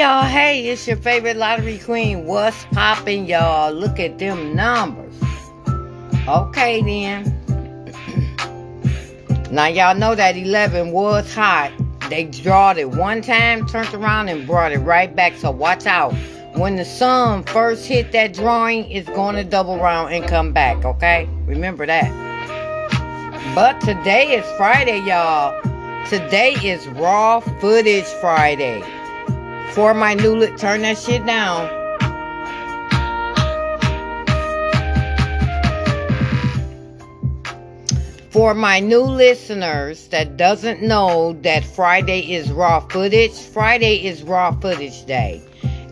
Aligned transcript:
y'all. 0.00 0.24
Hey, 0.24 0.66
it's 0.66 0.88
your 0.88 0.96
favorite 0.96 1.36
lottery 1.36 1.76
queen. 1.76 2.24
What's 2.24 2.64
popping, 2.72 3.26
y'all? 3.26 3.70
Look 3.70 4.00
at 4.00 4.18
them 4.18 4.56
numbers. 4.56 5.14
Okay, 6.26 6.80
then. 6.80 7.24
now, 9.52 9.66
y'all 9.66 9.94
know 9.94 10.14
that 10.14 10.38
11 10.38 10.92
was 10.92 11.34
hot. 11.34 11.70
They 12.08 12.24
drawed 12.24 12.78
it 12.78 12.92
one 12.92 13.20
time, 13.20 13.66
turned 13.66 13.92
around, 13.92 14.30
and 14.30 14.46
brought 14.46 14.72
it 14.72 14.78
right 14.78 15.14
back. 15.14 15.36
So, 15.36 15.50
watch 15.50 15.84
out. 15.84 16.14
When 16.54 16.76
the 16.76 16.86
sun 16.86 17.42
first 17.42 17.84
hit 17.84 18.10
that 18.12 18.32
drawing, 18.32 18.90
it's 18.90 19.10
going 19.10 19.36
to 19.36 19.44
double 19.44 19.76
round 19.76 20.14
and 20.14 20.26
come 20.26 20.54
back, 20.54 20.82
okay? 20.82 21.28
Remember 21.44 21.84
that. 21.84 22.10
But 23.54 23.78
today 23.82 24.32
is 24.32 24.46
Friday, 24.56 25.00
y'all. 25.04 25.60
Today 26.06 26.54
is 26.64 26.88
Raw 26.88 27.40
Footage 27.40 28.06
Friday. 28.22 28.82
For 29.72 29.94
my 29.94 30.14
new 30.14 30.34
look, 30.34 30.56
turn 30.58 30.82
that 30.82 30.98
shit 30.98 31.24
down. 31.24 31.68
For 38.30 38.54
my 38.54 38.80
new 38.80 39.02
listeners 39.02 40.08
that 40.08 40.36
doesn't 40.36 40.82
know 40.82 41.34
that 41.42 41.64
Friday 41.64 42.32
is 42.32 42.50
raw 42.50 42.80
footage, 42.80 43.32
Friday 43.32 44.06
is 44.06 44.22
raw 44.22 44.52
footage 44.60 45.04
day. 45.04 45.42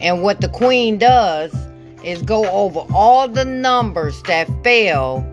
And 0.01 0.23
what 0.23 0.41
the 0.41 0.49
queen 0.49 0.99
does 0.99 1.55
is 2.03 2.23
go 2.23 2.49
over 2.51 2.81
all 2.93 3.29
the 3.29 3.45
numbers 3.45 4.23
that 4.25 4.49
fell 4.65 5.27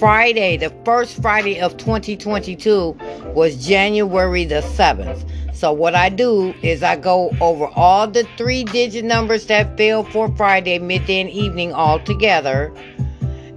Friday, 0.00 0.56
the 0.56 0.72
first 0.84 1.20
Friday 1.20 1.60
of 1.60 1.76
2022 1.76 2.96
was 3.34 3.66
January 3.66 4.46
the 4.46 4.62
7th. 4.62 5.28
So 5.60 5.74
what 5.74 5.94
I 5.94 6.08
do 6.08 6.54
is 6.62 6.82
I 6.82 6.96
go 6.96 7.36
over 7.38 7.66
all 7.76 8.08
the 8.08 8.26
three 8.38 8.64
digit 8.64 9.04
numbers 9.04 9.44
that 9.48 9.76
fell 9.76 10.04
for 10.04 10.34
Friday, 10.34 10.78
midday, 10.78 11.20
and 11.20 11.28
evening 11.28 11.74
all 11.74 12.00
together 12.00 12.72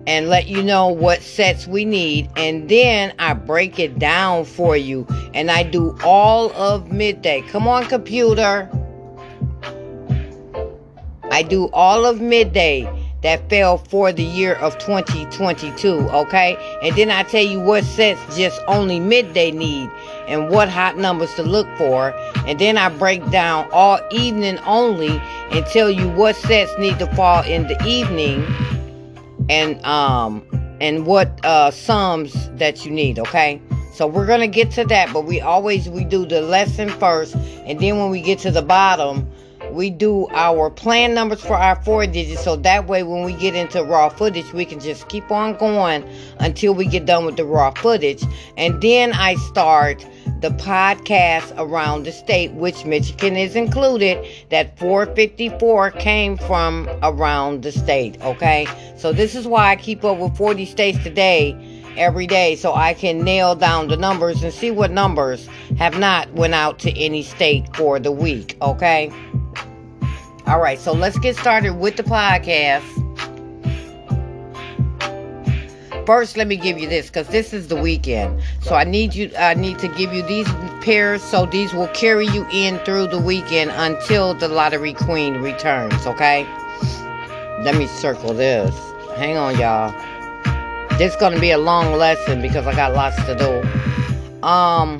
and 0.05 0.27
let 0.27 0.49
you 0.49 0.61
know 0.61 0.89
what 0.89 1.21
sets 1.21 1.65
we 1.65 1.85
need. 1.85 2.29
And 2.35 2.67
then 2.67 3.13
I 3.19 3.33
break 3.33 3.79
it 3.79 3.99
down 3.99 4.43
for 4.43 4.75
you. 4.75 5.07
And 5.33 5.49
I 5.49 5.63
do 5.63 5.97
all 6.03 6.51
of 6.51 6.91
midday. 6.91 7.41
Come 7.43 7.69
on, 7.69 7.85
computer. 7.85 8.69
I 11.31 11.41
do 11.41 11.69
all 11.71 12.05
of 12.05 12.19
midday 12.19 12.83
that 13.21 13.49
fell 13.49 13.77
for 13.77 14.11
the 14.11 14.23
year 14.23 14.55
of 14.55 14.77
2022, 14.77 16.09
okay? 16.09 16.57
And 16.83 16.93
then 16.97 17.09
I 17.09 17.23
tell 17.23 17.45
you 17.45 17.61
what 17.61 17.85
sets 17.85 18.19
just 18.35 18.59
only 18.67 18.99
midday 18.99 19.51
need 19.51 19.89
and 20.27 20.49
what 20.49 20.69
hot 20.69 20.97
numbers 20.97 21.33
to 21.35 21.43
look 21.43 21.67
for. 21.77 22.13
And 22.47 22.59
then 22.59 22.77
I 22.77 22.89
break 22.89 23.29
down 23.29 23.69
all 23.71 23.99
evening 24.11 24.57
only 24.59 25.21
and 25.51 25.65
tell 25.67 25.89
you 25.89 26.09
what 26.09 26.35
sets 26.35 26.71
need 26.77 26.99
to 26.99 27.07
fall 27.15 27.43
in 27.43 27.67
the 27.67 27.81
evening 27.85 28.45
and 29.49 29.83
um 29.85 30.45
and 30.79 31.05
what 31.05 31.43
uh 31.45 31.71
sums 31.71 32.49
that 32.51 32.85
you 32.85 32.91
need, 32.91 33.19
okay? 33.19 33.61
So 33.93 34.07
we're 34.07 34.25
gonna 34.25 34.47
get 34.47 34.71
to 34.71 34.85
that, 34.85 35.13
but 35.13 35.25
we 35.25 35.39
always 35.39 35.87
we 35.87 36.03
do 36.03 36.25
the 36.25 36.41
lesson 36.41 36.89
first, 36.89 37.35
and 37.35 37.79
then 37.79 37.99
when 37.99 38.09
we 38.09 38.21
get 38.21 38.39
to 38.39 38.51
the 38.51 38.63
bottom, 38.63 39.29
we 39.71 39.89
do 39.89 40.27
our 40.31 40.69
plan 40.69 41.13
numbers 41.13 41.41
for 41.41 41.55
our 41.55 41.75
four 41.83 42.05
digits 42.05 42.43
so 42.43 42.55
that 42.57 42.87
way 42.87 43.03
when 43.03 43.23
we 43.23 43.33
get 43.33 43.55
into 43.55 43.83
raw 43.83 44.09
footage 44.09 44.51
we 44.53 44.65
can 44.65 44.79
just 44.79 45.07
keep 45.09 45.31
on 45.31 45.55
going 45.55 46.07
until 46.39 46.73
we 46.73 46.85
get 46.85 47.05
done 47.05 47.25
with 47.25 47.37
the 47.37 47.45
raw 47.45 47.71
footage 47.71 48.23
and 48.57 48.81
then 48.81 49.13
i 49.13 49.35
start 49.35 50.05
the 50.39 50.49
podcast 50.51 51.53
around 51.57 52.05
the 52.05 52.11
state 52.11 52.51
which 52.53 52.85
michigan 52.85 53.35
is 53.35 53.55
included 53.55 54.25
that 54.49 54.77
454 54.77 55.91
came 55.91 56.37
from 56.37 56.89
around 57.01 57.63
the 57.63 57.71
state 57.71 58.21
okay 58.21 58.67
so 58.97 59.11
this 59.11 59.35
is 59.35 59.47
why 59.47 59.71
i 59.71 59.75
keep 59.75 60.03
up 60.03 60.17
with 60.17 60.35
40 60.37 60.65
states 60.65 61.01
today 61.03 61.73
every 61.97 62.27
day 62.27 62.55
so 62.55 62.73
I 62.73 62.93
can 62.93 63.23
nail 63.23 63.55
down 63.55 63.87
the 63.87 63.97
numbers 63.97 64.43
and 64.43 64.53
see 64.53 64.71
what 64.71 64.91
numbers 64.91 65.47
have 65.77 65.99
not 65.99 66.31
went 66.33 66.53
out 66.53 66.79
to 66.79 66.91
any 66.99 67.23
state 67.23 67.75
for 67.75 67.99
the 67.99 68.11
week, 68.11 68.57
okay? 68.61 69.11
All 70.45 70.59
right, 70.59 70.79
so 70.79 70.93
let's 70.93 71.17
get 71.19 71.35
started 71.37 71.75
with 71.75 71.95
the 71.95 72.03
podcast. 72.03 73.02
First, 76.05 76.35
let 76.35 76.47
me 76.47 76.57
give 76.57 76.77
you 76.77 76.89
this 76.89 77.07
because 77.07 77.27
this 77.29 77.53
is 77.53 77.69
the 77.69 77.77
weekend. 77.77 78.41
So 78.61 78.75
I 78.75 78.83
need 78.83 79.15
you 79.15 79.31
I 79.37 79.53
need 79.53 79.79
to 79.79 79.87
give 79.87 80.13
you 80.13 80.21
these 80.23 80.47
pairs 80.81 81.23
so 81.23 81.45
these 81.45 81.73
will 81.73 81.87
carry 81.89 82.27
you 82.27 82.45
in 82.51 82.77
through 82.79 83.07
the 83.07 83.19
weekend 83.19 83.71
until 83.73 84.33
the 84.33 84.49
lottery 84.49 84.93
queen 84.93 85.35
returns, 85.35 86.05
okay? 86.05 86.45
Let 87.63 87.75
me 87.75 87.87
circle 87.87 88.33
this. 88.33 88.75
Hang 89.15 89.37
on, 89.37 89.57
y'all. 89.57 89.93
This 90.97 91.13
is 91.13 91.19
to 91.19 91.39
be 91.39 91.51
a 91.51 91.57
long 91.57 91.93
lesson 91.93 92.41
because 92.41 92.67
I 92.67 92.75
got 92.75 92.93
lots 92.93 93.15
to 93.25 93.35
do. 93.35 94.45
Um 94.45 94.99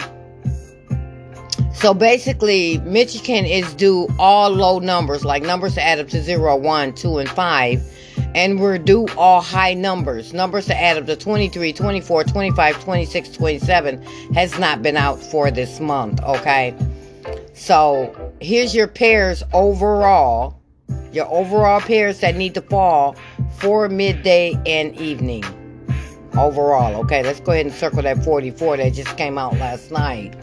so 1.73 1.93
basically, 1.93 2.77
Michigan 2.77 3.43
is 3.45 3.73
due 3.73 4.07
all 4.17 4.49
low 4.49 4.79
numbers, 4.79 5.25
like 5.25 5.43
numbers 5.43 5.75
that 5.75 5.85
add 5.85 5.99
up 5.99 6.07
to 6.09 6.23
0, 6.23 6.55
1, 6.55 6.93
2, 6.93 7.17
and 7.17 7.29
5. 7.29 7.83
And 8.35 8.59
we're 8.59 8.77
due 8.77 9.07
all 9.17 9.41
high 9.41 9.73
numbers. 9.73 10.33
Numbers 10.33 10.65
to 10.67 10.75
add 10.75 10.97
up 10.97 11.05
to 11.05 11.15
23, 11.15 11.71
24, 11.73 12.23
25, 12.23 12.83
26, 12.83 13.29
27 13.29 14.01
has 14.33 14.57
not 14.57 14.81
been 14.81 14.97
out 14.97 15.21
for 15.21 15.51
this 15.51 15.79
month, 15.79 16.21
okay? 16.23 16.75
So 17.53 18.33
here's 18.41 18.73
your 18.75 18.87
pairs 18.87 19.43
overall. 19.53 20.59
Your 21.11 21.27
overall 21.27 21.79
pairs 21.79 22.19
that 22.21 22.35
need 22.35 22.55
to 22.55 22.61
fall 22.61 23.15
for 23.59 23.87
midday 23.87 24.59
and 24.65 24.95
evening. 24.99 25.43
Overall, 26.35 26.95
okay? 27.03 27.21
Let's 27.21 27.39
go 27.39 27.51
ahead 27.51 27.67
and 27.67 27.75
circle 27.75 28.01
that 28.01 28.23
44 28.23 28.77
that 28.77 28.93
just 28.93 29.15
came 29.15 29.37
out 29.37 29.53
last 29.57 29.91
night. 29.91 30.35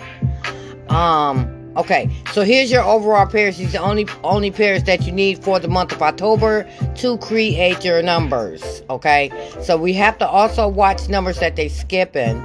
Um, 0.89 1.60
okay, 1.77 2.11
so 2.33 2.43
here's 2.43 2.71
your 2.71 2.83
overall 2.83 3.27
pairs. 3.27 3.59
These 3.59 3.69
are 3.69 3.79
the 3.79 3.81
only 3.81 4.07
only 4.23 4.51
pairs 4.51 4.85
that 4.85 5.07
you 5.07 5.13
need 5.13 5.43
for 5.43 5.59
the 5.59 5.69
month 5.69 5.93
of 5.93 6.03
October 6.03 6.69
to 6.97 7.19
create 7.19 7.85
your 7.85 8.03
numbers. 8.03 8.83
Okay, 8.91 9.31
so 9.63 9.77
we 9.77 9.93
have 9.95 10.19
to 10.19 10.29
also 10.29 10.69
watch 10.69 11.09
numbers 11.09 11.39
that 11.41 11.57
they 11.57 11.69
skipping. 11.69 12.43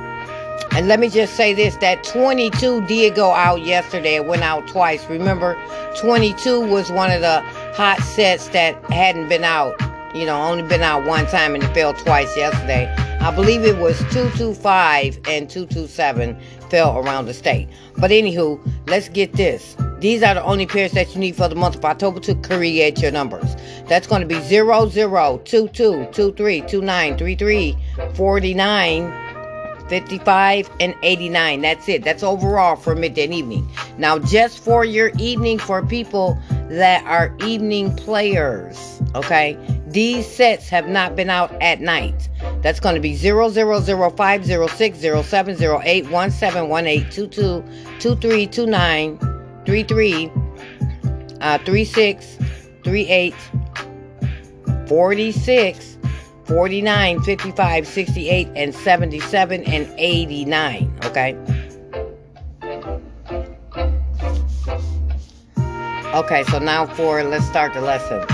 And 0.71 0.87
let 0.89 0.99
me 0.99 1.07
just 1.07 1.35
say 1.35 1.53
this 1.53 1.77
that 1.77 2.03
22 2.03 2.85
did 2.87 3.15
go 3.15 3.31
out 3.31 3.63
yesterday. 3.63 4.15
It 4.15 4.25
went 4.25 4.43
out 4.43 4.67
twice. 4.67 5.05
Remember, 5.09 5.57
22 5.97 6.67
was 6.67 6.91
one 6.91 7.11
of 7.11 7.21
the 7.21 7.41
hot 7.73 7.99
sets 8.01 8.49
that 8.49 8.75
hadn't 8.91 9.29
been 9.29 9.43
out. 9.45 9.79
You 10.13 10.25
know, 10.25 10.41
only 10.41 10.63
been 10.63 10.81
out 10.81 11.05
one 11.05 11.27
time 11.27 11.55
and 11.55 11.63
it 11.63 11.73
fell 11.73 11.93
twice 11.93 12.35
yesterday. 12.35 12.93
I 13.25 13.31
believe 13.31 13.63
it 13.63 13.77
was 13.77 13.97
225 14.11 15.15
and 15.27 15.49
227 15.49 16.37
fell 16.69 16.97
around 16.97 17.25
the 17.25 17.33
state. 17.33 17.67
But 17.97 18.11
anywho, 18.11 18.59
let's 18.87 19.09
get 19.09 19.33
this. 19.33 19.75
These 19.99 20.23
are 20.23 20.33
the 20.33 20.43
only 20.43 20.65
pairs 20.65 20.91
that 20.91 21.13
you 21.13 21.19
need 21.19 21.35
for 21.35 21.47
the 21.47 21.55
month 21.55 21.75
of 21.75 21.85
October 21.85 22.19
to 22.21 22.35
create 22.35 23.01
your 23.01 23.11
numbers. 23.11 23.55
That's 23.87 24.07
going 24.07 24.21
to 24.21 24.27
be 24.27 24.39
00, 24.41 24.89
22, 24.89 26.05
23, 26.11 26.61
29, 26.61 27.17
33, 27.17 27.77
49, 28.13 29.25
55, 29.87 30.69
and 30.79 30.95
89. 31.01 31.61
That's 31.61 31.89
it. 31.89 32.03
That's 32.03 32.23
overall 32.23 32.75
for 32.75 32.95
midday 32.95 33.25
and 33.25 33.33
evening. 33.33 33.69
Now, 33.97 34.19
just 34.19 34.59
for 34.59 34.83
your 34.83 35.11
evening, 35.17 35.59
for 35.59 35.85
people 35.85 36.37
that 36.69 37.03
are 37.05 37.35
evening 37.45 37.95
players, 37.95 39.01
okay? 39.13 39.57
These 39.87 40.27
sets 40.27 40.67
have 40.69 40.87
not 40.87 41.15
been 41.15 41.29
out 41.29 41.51
at 41.61 41.79
night. 41.79 42.29
That's 42.65 42.79
going 42.79 42.95
to 42.95 42.99
be 42.99 43.15
0005, 43.15 44.45
06, 44.47 44.99
07, 44.99 45.55
08, 45.61 46.31
17, 46.31 46.87
18, 46.87 47.09
22, 47.11 47.63
23, 47.99 48.47
29, 48.47 49.19
33, 49.67 50.31
uh, 51.41 51.59
36, 51.59 52.37
38, 52.83 53.35
46, 54.87 55.97
49, 56.45 57.21
55, 57.21 57.87
68, 57.87 58.47
and 58.55 58.73
77, 58.73 59.63
and 59.65 59.93
89. 59.99 60.99
Okay? 61.05 61.37
Okay, 66.15 66.43
so 66.45 66.57
now 66.57 66.87
for, 66.87 67.23
let's 67.23 67.45
start 67.45 67.75
the 67.75 67.81
lesson. 67.81 68.25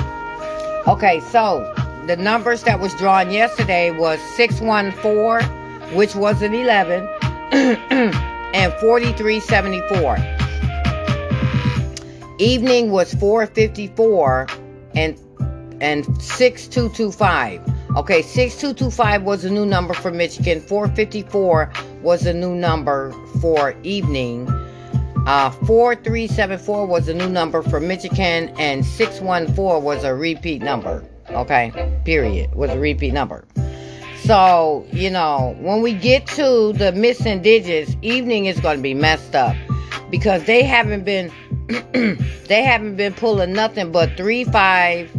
Okay, 0.87 1.19
so 1.19 1.80
the 2.07 2.15
numbers 2.17 2.63
that 2.63 2.79
was 2.79 2.93
drawn 2.95 3.31
yesterday 3.31 3.91
was 3.91 4.19
614, 4.35 5.95
which 5.95 6.15
was 6.15 6.41
an 6.41 6.53
11, 6.53 7.07
and 7.51 8.73
4374. 8.73 10.17
Evening 12.39 12.91
was 12.91 13.13
454 13.13 14.47
and 14.95 15.17
and 15.79 16.05
6225. 16.21 17.61
Okay, 17.97 18.21
6225 18.21 19.23
was 19.23 19.43
a 19.43 19.49
new 19.49 19.65
number 19.65 19.93
for 19.93 20.11
Michigan. 20.11 20.61
454 20.61 21.71
was 22.01 22.25
a 22.25 22.33
new 22.33 22.55
number 22.55 23.11
for 23.41 23.75
evening. 23.83 24.47
Uh, 25.27 25.51
4374 25.51 26.85
was 26.85 27.07
a 27.07 27.13
new 27.13 27.29
number 27.29 27.61
for 27.61 27.79
Michigan, 27.79 28.49
and 28.57 28.85
614 28.85 29.83
was 29.83 30.03
a 30.03 30.15
repeat 30.15 30.61
number. 30.61 31.03
Okay, 31.33 31.71
period, 32.05 32.53
was 32.55 32.71
a 32.71 32.79
repeat 32.79 33.13
number. 33.13 33.45
So, 34.23 34.85
you 34.91 35.09
know, 35.09 35.55
when 35.59 35.81
we 35.81 35.93
get 35.93 36.27
to 36.27 36.73
the 36.73 36.91
missing 36.91 37.41
digits, 37.41 37.95
evening 38.01 38.45
is 38.45 38.59
going 38.59 38.77
to 38.77 38.83
be 38.83 38.93
messed 38.93 39.35
up 39.35 39.55
because 40.11 40.43
they 40.43 40.63
haven't 40.63 41.05
been 41.05 41.31
they 42.47 42.63
haven't 42.63 42.97
been 42.97 43.13
pulling 43.13 43.53
nothing 43.53 43.91
but 43.91 44.15
3 44.17 44.43
5 44.43 45.11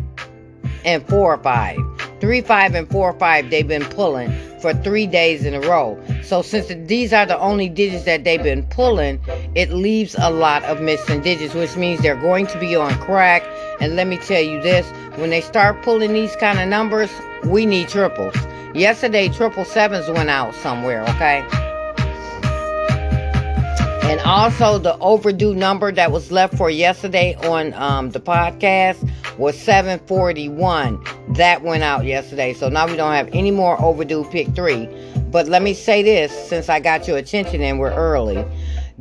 and 0.84 1.08
4 1.08 1.38
5. 1.38 1.78
3 2.20 2.40
5 2.40 2.74
and 2.74 2.90
4 2.90 3.12
5 3.14 3.50
they've 3.50 3.66
been 3.66 3.84
pulling 3.84 4.30
for 4.62 4.72
3 4.72 5.06
days 5.08 5.44
in 5.44 5.52
a 5.54 5.60
row. 5.60 5.98
So 6.22 6.40
since 6.40 6.68
these 6.88 7.12
are 7.12 7.26
the 7.26 7.38
only 7.38 7.68
digits 7.68 8.04
that 8.04 8.24
they've 8.24 8.42
been 8.42 8.62
pulling, 8.62 9.20
it 9.54 9.70
leaves 9.70 10.14
a 10.18 10.30
lot 10.30 10.62
of 10.64 10.80
missing 10.80 11.20
digits, 11.20 11.52
which 11.52 11.76
means 11.76 12.00
they're 12.00 12.16
going 12.16 12.46
to 12.46 12.58
be 12.58 12.74
on 12.76 12.94
crack. 13.00 13.42
And 13.80 13.96
let 13.96 14.06
me 14.06 14.16
tell 14.16 14.40
you 14.40 14.62
this, 14.62 14.86
when 15.16 15.30
they 15.30 15.40
start 15.40 15.82
pulling 15.82 16.12
these 16.12 16.34
kind 16.36 16.60
of 16.60 16.68
numbers, 16.68 17.10
we 17.44 17.66
need 17.66 17.88
triples. 17.88 18.34
Yesterday, 18.74 19.28
triple 19.28 19.64
sevens 19.64 20.08
went 20.08 20.30
out 20.30 20.54
somewhere, 20.54 21.02
okay? 21.02 21.44
And 24.04 24.20
also, 24.20 24.78
the 24.78 24.96
overdue 24.98 25.54
number 25.54 25.90
that 25.90 26.12
was 26.12 26.30
left 26.30 26.56
for 26.56 26.70
yesterday 26.70 27.34
on 27.34 27.74
um, 27.74 28.10
the 28.10 28.20
podcast 28.20 29.10
was 29.38 29.58
741. 29.58 31.04
That 31.28 31.62
went 31.62 31.82
out 31.82 32.04
yesterday. 32.04 32.54
So 32.54 32.68
now 32.68 32.86
we 32.86 32.96
don't 32.96 33.12
have 33.12 33.28
any 33.32 33.50
more 33.50 33.80
overdue 33.80 34.24
pick 34.24 34.54
three. 34.54 34.88
But 35.30 35.48
let 35.48 35.62
me 35.62 35.74
say 35.74 36.02
this 36.02 36.32
since 36.48 36.68
I 36.68 36.80
got 36.80 37.08
your 37.08 37.18
attention 37.18 37.62
and 37.62 37.78
we're 37.78 37.94
early. 37.94 38.44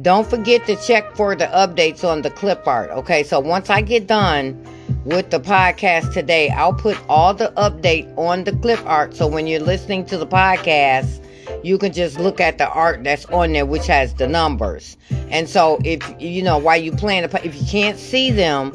Don't 0.02 0.28
forget 0.28 0.66
to 0.68 0.76
check 0.78 1.16
for 1.16 1.36
the 1.36 1.46
updates 1.48 2.04
on 2.04 2.22
the 2.22 2.32
clip 2.32 2.66
art. 2.68 2.90
Okay, 2.92 3.24
so 3.24 3.40
once 3.40 3.70
I 3.70 3.82
get 3.82 4.08
done 4.08 4.66
with 5.06 5.30
the 5.32 5.40
podcast 5.40 6.14
today. 6.14 6.50
I'll 6.50 6.74
put 6.74 6.98
all 7.10 7.34
the 7.34 7.52
update 7.58 8.16
on 8.18 8.44
the 8.44 8.52
clip 8.58 8.84
art 8.86 9.16
so 9.16 9.28
when 9.28 9.48
you're 9.48 9.60
listening 9.60 10.06
to 10.06 10.18
the 10.18 10.28
podcast, 10.28 11.20
you 11.64 11.78
can 11.78 11.92
just 11.92 12.20
look 12.20 12.40
at 12.40 12.58
the 12.58 12.70
art 12.70 13.04
that's 13.04 13.26
on 13.26 13.54
there, 13.54 13.66
which 13.66 13.88
has 13.88 14.14
the 14.14 14.28
numbers. 14.28 14.98
And 15.30 15.50
so, 15.50 15.80
if 15.84 16.04
you 16.20 16.42
know, 16.42 16.58
while 16.58 16.78
you 16.78 16.92
the, 16.92 17.42
if 17.44 17.56
you 17.56 17.68
can't 17.68 17.98
see 17.98 18.32
them, 18.32 18.72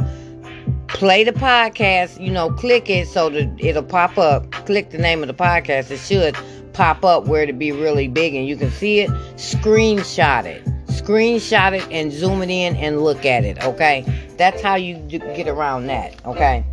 play 0.89 1.25
the 1.25 1.33
podcast. 1.33 2.21
You 2.21 2.31
know, 2.31 2.51
click 2.51 2.89
it 2.89 3.09
so 3.09 3.29
that 3.31 3.55
it'll 3.59 3.83
pop 3.83 4.19
up. 4.19 4.51
Click 4.51 4.91
the 4.91 4.99
name 4.99 5.23
of 5.23 5.29
the 5.29 5.35
podcast. 5.35 5.91
It 5.91 5.99
should 5.99 6.37
pop 6.73 7.05
up 7.05 7.27
where 7.27 7.47
to 7.47 7.53
be 7.53 7.73
really 7.73 8.09
big 8.09 8.35
and 8.35 8.47
you 8.47 8.57
can 8.57 8.71
see 8.71 9.01
it. 9.01 9.11
Screenshot 9.37 10.45
it. 10.45 10.65
Screenshot 10.87 11.73
it 11.73 11.87
and 11.91 12.13
zoom 12.13 12.43
it 12.43 12.51
in 12.51 12.77
and 12.77 13.03
look 13.03 13.25
at 13.25 13.45
it. 13.45 13.63
Okay. 13.65 14.05
That's 14.37 14.61
how 14.63 14.75
you 14.75 14.97
get 15.09 15.49
around 15.49 15.87
that, 15.87 16.25
okay? 16.27 16.65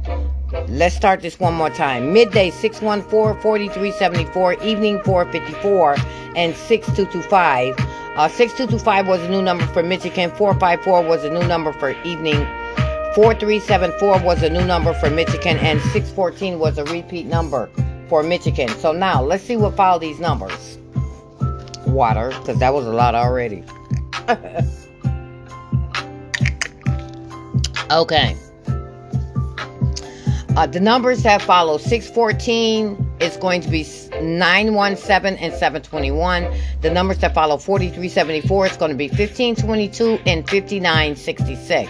Let's 0.68 0.96
start 0.96 1.22
this 1.22 1.40
one 1.40 1.54
more 1.54 1.70
time. 1.70 2.14
Midday 2.14 2.52
614 2.52 3.42
4374, 3.42 4.54
evening 4.64 5.02
454, 5.04 5.96
and 6.36 6.56
6225. 6.56 7.76
Uh, 8.16 8.28
6225 8.28 9.08
was 9.08 9.24
a 9.24 9.30
new 9.30 9.42
number 9.42 9.66
for 9.68 9.82
Michigan, 9.82 10.30
454 10.32 11.04
was 11.04 11.24
a 11.24 11.30
new 11.30 11.48
number 11.48 11.74
for 11.74 11.92
evening, 12.04 12.46
4374 13.16 14.22
was 14.24 14.44
a 14.44 14.50
new 14.50 14.66
number 14.66 14.94
for 14.94 15.10
Michigan, 15.10 15.58
and 15.58 15.80
614 15.82 16.60
was 16.60 16.78
a 16.78 16.84
repeat 16.86 17.26
number 17.26 17.70
for 18.10 18.24
Michigan. 18.24 18.70
So 18.70 18.92
now 18.92 19.22
let's 19.24 19.44
see 19.44 19.58
what 19.58 19.76
follow 19.76 20.00
these 20.00 20.20
numbers. 20.20 20.78
Water, 21.86 22.30
because 22.30 22.60
that 22.60 22.74
was 22.74 22.86
a 22.88 22.94
lot 22.94 23.16
already. 23.16 23.64
Okay. 27.92 28.36
Uh, 30.56 30.66
the 30.66 30.80
numbers 30.80 31.22
that 31.24 31.44
follow 31.44 31.78
614 31.78 33.13
is 33.24 33.38
going 33.38 33.62
to 33.62 33.70
be 33.70 33.84
917 34.22 35.38
and 35.42 35.54
721. 35.54 36.54
The 36.82 36.90
numbers 36.90 37.20
that 37.20 37.34
follow 37.34 37.58
4374 37.58 38.66
is 38.68 38.78
going 38.78 38.92
to 38.92 38.98
be 38.98 39.08
1522 39.08 40.20
and 40.26 40.48
5966. 40.48 41.90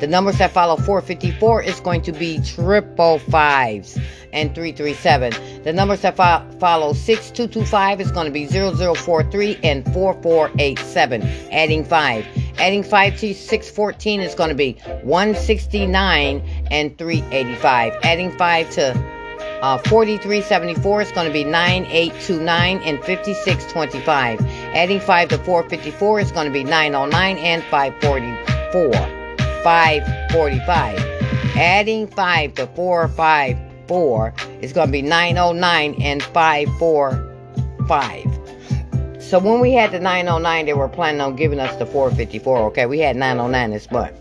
The 0.00 0.06
numbers 0.06 0.38
that 0.38 0.50
follow 0.50 0.76
454 0.76 1.62
is 1.62 1.80
going 1.80 2.02
to 2.02 2.12
be 2.12 2.40
triple 2.40 3.18
fives 3.18 3.98
and 4.32 4.54
337. 4.54 5.62
The 5.62 5.72
numbers 5.72 6.00
that 6.00 6.16
fo- 6.16 6.46
follow 6.58 6.92
6225 6.92 8.00
is 8.00 8.10
going 8.10 8.26
to 8.26 8.32
be 8.32 8.46
0043 8.46 9.58
and 9.62 9.84
4487, 9.92 11.22
adding 11.52 11.84
5. 11.84 12.26
Adding 12.58 12.82
5 12.82 13.20
to 13.20 13.34
614 13.34 14.20
is 14.20 14.34
going 14.34 14.48
to 14.48 14.54
be 14.54 14.72
169 15.02 16.42
and 16.70 16.96
385. 16.98 17.94
Adding 18.02 18.30
5 18.32 18.70
to 18.70 19.19
uh, 19.62 19.78
4374 19.78 21.02
is 21.02 21.12
going 21.12 21.26
to 21.26 21.32
be 21.32 21.44
9829 21.44 22.78
and 22.78 22.98
5625. 22.98 24.40
Adding 24.74 25.00
5 25.00 25.28
to 25.28 25.38
454 25.38 26.20
is 26.20 26.32
going 26.32 26.46
to 26.46 26.52
be 26.52 26.64
909 26.64 27.38
and 27.38 27.62
544. 27.64 28.92
545. 29.62 30.98
Adding 31.56 32.06
5 32.06 32.54
to 32.54 32.66
454 32.68 34.34
is 34.62 34.72
going 34.72 34.88
to 34.88 34.92
be 34.92 35.02
909 35.02 35.94
and 36.00 36.22
545. 36.22 39.22
So 39.22 39.38
when 39.38 39.60
we 39.60 39.72
had 39.72 39.92
the 39.92 40.00
909, 40.00 40.66
they 40.66 40.72
were 40.72 40.88
planning 40.88 41.20
on 41.20 41.36
giving 41.36 41.60
us 41.60 41.76
the 41.76 41.86
454. 41.86 42.58
Okay, 42.68 42.86
we 42.86 42.98
had 42.98 43.14
909 43.16 43.70
this 43.70 43.88
month. 43.90 44.16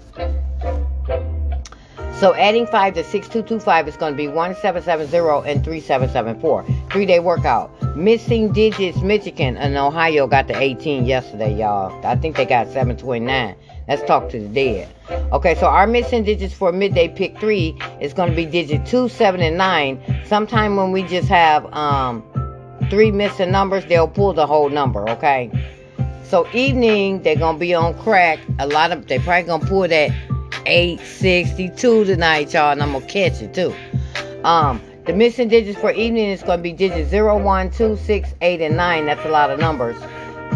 So 2.19 2.35
adding 2.35 2.67
5 2.67 2.95
to 2.95 3.03
6225 3.03 3.87
is 3.87 3.95
going 3.95 4.11
to 4.11 4.17
be 4.17 4.27
1770 4.27 5.49
and 5.49 5.63
3774. 5.63 6.65
Three 6.91 7.05
day 7.05 7.21
workout. 7.21 7.71
Missing 7.95 8.51
digits, 8.51 8.97
Michigan 9.01 9.55
and 9.55 9.77
Ohio 9.77 10.27
got 10.27 10.47
the 10.49 10.59
18 10.59 11.05
yesterday, 11.05 11.55
y'all. 11.57 12.05
I 12.05 12.17
think 12.17 12.35
they 12.35 12.43
got 12.43 12.67
729. 12.67 13.55
Let's 13.87 14.03
talk 14.03 14.27
to 14.31 14.39
the 14.39 14.49
dead. 14.49 14.89
Okay, 15.31 15.55
so 15.55 15.67
our 15.67 15.87
missing 15.87 16.25
digits 16.25 16.53
for 16.53 16.73
midday 16.73 17.07
pick 17.07 17.39
three 17.39 17.79
is 18.01 18.13
going 18.13 18.29
to 18.29 18.35
be 18.35 18.45
digit 18.45 18.85
2, 18.85 19.07
7, 19.07 19.39
and 19.39 19.57
9. 19.57 20.25
Sometime 20.25 20.75
when 20.75 20.91
we 20.91 21.03
just 21.03 21.29
have 21.29 21.73
um, 21.73 22.21
three 22.89 23.11
missing 23.11 23.49
numbers, 23.49 23.85
they'll 23.85 24.09
pull 24.09 24.33
the 24.33 24.45
whole 24.45 24.69
number, 24.69 25.09
okay? 25.09 25.49
So 26.23 26.47
evening, 26.53 27.23
they're 27.23 27.37
gonna 27.37 27.57
be 27.57 27.73
on 27.73 27.97
crack. 27.97 28.39
A 28.59 28.67
lot 28.67 28.91
of 28.91 29.07
they 29.07 29.17
probably 29.17 29.47
gonna 29.47 29.65
pull 29.65 29.87
that 29.87 30.11
862 30.69 32.05
tonight, 32.05 32.53
y'all, 32.53 32.71
and 32.71 32.83
I'm 32.83 32.93
gonna 32.93 33.05
catch 33.05 33.41
it 33.41 33.53
too. 33.53 33.73
Um, 34.43 34.81
the 35.05 35.13
missing 35.13 35.47
digits 35.47 35.79
for 35.79 35.91
evening 35.91 36.29
is 36.29 36.43
gonna 36.43 36.61
be 36.61 36.73
digits 36.73 37.09
0, 37.09 37.43
1, 37.43 37.71
2, 37.71 37.97
6, 37.97 38.33
8, 38.41 38.61
and 38.61 38.77
9. 38.77 39.05
That's 39.07 39.25
a 39.25 39.29
lot 39.29 39.49
of 39.49 39.59
numbers. 39.59 39.97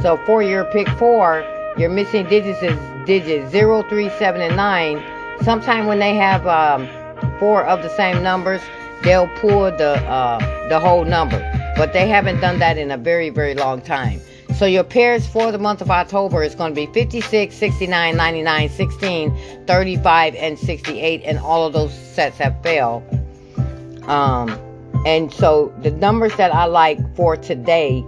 So 0.01 0.17
for 0.25 0.43
your 0.43 0.65
pick 0.65 0.88
four, 1.00 1.43
your 1.77 1.89
missing 1.89 2.27
digits 2.27 2.62
is 2.62 2.77
digits 3.05 3.51
0, 3.51 3.84
3, 3.89 4.10
7, 4.10 4.41
and 4.41 4.55
9. 4.55 5.03
Sometime 5.41 5.88
when 5.88 6.00
they 6.00 6.15
have 6.15 6.46
um, 6.48 6.88
four 7.39 7.63
of 7.65 7.82
the 7.82 7.89
same 7.89 8.22
numbers, 8.22 8.62
they'll 9.03 9.27
pull 9.39 9.72
the 9.72 9.96
uh, 10.08 10.70
the 10.70 10.79
whole 10.79 11.05
number 11.05 11.39
but 11.75 11.93
they 11.93 12.08
haven't 12.08 12.39
done 12.39 12.60
that 12.60 12.77
in 12.77 12.91
a 12.91 12.98
very, 12.98 13.29
very 13.29 13.55
long 13.55 13.82
time. 13.82 14.22
So 14.57 14.65
your 14.65 14.83
pairs 14.83 15.25
for 15.25 15.51
the 15.51 15.57
month 15.57 15.81
of 15.81 15.89
October 15.89 16.43
is 16.43 16.53
going 16.53 16.72
to 16.72 16.75
be 16.75 16.86
56, 16.93 17.55
69, 17.55 18.15
99, 18.15 18.69
16, 18.69 19.65
35, 19.65 20.36
and 20.36 20.60
68, 20.60 21.22
and 21.25 21.39
all 21.39 21.65
of 21.65 21.74
those 21.74 21.93
sets 21.93 22.38
have 22.38 22.62
failed. 22.62 23.03
Um, 24.03 24.51
and 25.05 25.33
so 25.33 25.74
the 25.81 25.91
numbers 25.91 26.36
that 26.36 26.53
I 26.53 26.65
like 26.65 27.00
for 27.15 27.36
today 27.36 28.05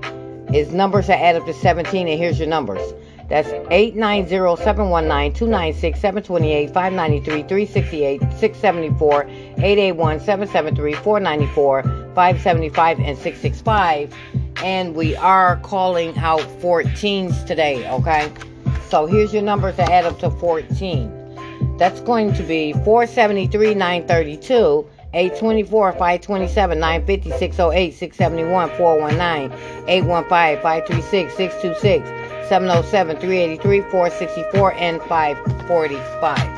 is 0.53 0.71
numbers 0.71 1.07
that 1.07 1.19
add 1.19 1.35
up 1.35 1.45
to 1.47 1.53
17, 1.53 2.07
and 2.07 2.19
here's 2.19 2.37
your 2.37 2.47
numbers. 2.47 2.93
That's 3.27 3.49
890 3.71 4.61
719 4.63 5.33
296 5.33 5.99
728 5.99 6.67
593 6.67 7.43
368 7.43 8.21
674 8.21 9.23
881 9.23 10.19
773 10.19 10.93
494 10.93 11.83
575 12.13 12.99
and 12.99 13.17
665. 13.17 14.13
And 14.63 14.95
we 14.95 15.15
are 15.15 15.57
calling 15.57 16.15
out 16.19 16.39
14s 16.39 17.45
today, 17.45 17.89
okay? 17.89 18.31
So 18.89 19.07
here's 19.07 19.33
your 19.33 19.41
numbers 19.41 19.75
that 19.77 19.89
add 19.89 20.05
up 20.05 20.19
to 20.19 20.29
14. 20.29 21.77
That's 21.77 21.99
going 22.01 22.33
to 22.33 22.43
be 22.43 22.73
473 22.73 23.73
932. 23.73 24.87
824 25.15 25.93
527 25.93 26.77
950 26.77 27.29
608 27.39 27.91
671 27.93 28.69
419 28.77 29.57
815 29.87 30.61
536 30.61 31.37
626 31.37 32.24
707 32.49 33.17
383 33.17 33.81
464 33.89 34.73
and 34.73 35.01
545. 35.03 36.54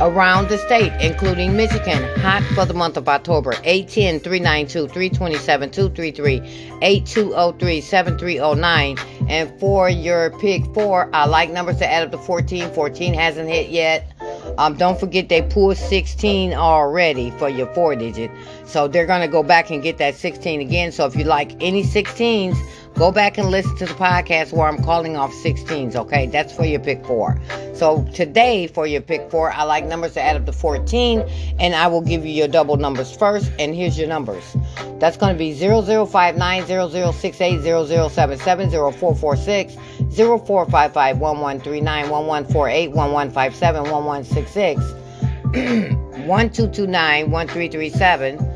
Around 0.00 0.48
the 0.48 0.58
state, 0.58 0.92
including 1.00 1.56
Michigan. 1.56 2.02
Hot 2.20 2.42
for 2.54 2.64
the 2.64 2.74
month 2.74 2.96
of 2.96 3.08
October. 3.08 3.54
810 3.64 4.20
392 4.20 4.88
327 4.88 5.70
233 5.70 6.78
8203 6.82 7.80
7309. 7.80 8.98
And 9.28 9.60
for 9.60 9.88
your 9.88 10.30
pick 10.38 10.64
four, 10.74 11.08
I 11.14 11.26
like 11.26 11.50
numbers 11.50 11.78
to 11.78 11.90
add 11.90 12.04
up 12.04 12.12
to 12.12 12.18
14. 12.18 12.70
14 12.72 13.14
hasn't 13.14 13.48
hit 13.48 13.70
yet. 13.70 14.10
Um, 14.58 14.76
don't 14.76 14.98
forget 14.98 15.28
they 15.28 15.42
pulled 15.42 15.76
16 15.76 16.52
already 16.52 17.30
for 17.32 17.48
your 17.48 17.72
four 17.74 17.96
digit. 17.96 18.30
So 18.66 18.88
they're 18.88 19.06
going 19.06 19.22
to 19.22 19.28
go 19.28 19.42
back 19.42 19.70
and 19.70 19.82
get 19.82 19.98
that 19.98 20.14
16 20.14 20.60
again. 20.60 20.92
So 20.92 21.06
if 21.06 21.16
you 21.16 21.24
like 21.24 21.52
any 21.62 21.82
16s, 21.82 22.56
Go 22.94 23.10
back 23.10 23.38
and 23.38 23.50
listen 23.50 23.74
to 23.78 23.86
the 23.86 23.94
podcast 23.94 24.52
where 24.52 24.68
I'm 24.68 24.80
calling 24.80 25.16
off 25.16 25.32
16s, 25.32 25.96
okay? 25.96 26.26
That's 26.26 26.52
for 26.52 26.64
your 26.64 26.78
pick 26.78 27.04
four. 27.04 27.40
So 27.72 28.06
today, 28.14 28.68
for 28.68 28.86
your 28.86 29.00
pick 29.00 29.28
four, 29.32 29.50
I 29.50 29.64
like 29.64 29.84
numbers 29.84 30.14
to 30.14 30.22
add 30.22 30.36
up 30.36 30.46
to 30.46 30.52
14, 30.52 31.24
and 31.58 31.74
I 31.74 31.88
will 31.88 32.02
give 32.02 32.24
you 32.24 32.30
your 32.30 32.46
double 32.46 32.76
numbers 32.76 33.14
first. 33.14 33.50
And 33.58 33.74
here's 33.74 33.98
your 33.98 34.06
numbers. 34.06 34.44
That's 35.00 35.16
going 35.16 35.34
to 35.34 35.38
be 35.38 35.52
0059 35.52 36.66
0068 36.66 37.62
0077 37.62 38.70
0446 38.70 39.74
0455 39.74 41.18
1139 41.18 42.10
1148 42.10 42.88
1157 42.92 43.82
1166 43.82 44.80
1229 46.24 47.30
1337 47.30 48.53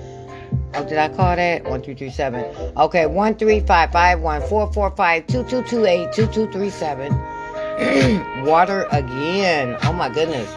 Oh, 0.78 0.84
did 0.84 0.96
I 0.96 1.08
call 1.08 1.34
that? 1.34 1.64
One, 1.64 1.82
two, 1.82 1.96
three, 1.96 2.08
seven. 2.08 2.44
Okay, 2.76 3.06
one, 3.06 3.34
three, 3.34 3.58
five, 3.58 3.90
five, 3.90 4.20
one, 4.20 4.40
four, 4.42 4.72
four, 4.72 4.92
five, 4.92 5.26
two, 5.26 5.42
two, 5.42 5.64
two, 5.64 5.84
eight, 5.86 6.12
two, 6.12 6.28
two, 6.28 6.48
three, 6.52 6.70
seven. 6.70 7.12
Water 8.46 8.86
again. 8.92 9.76
Oh 9.82 9.92
my 9.92 10.08
goodness. 10.08 10.48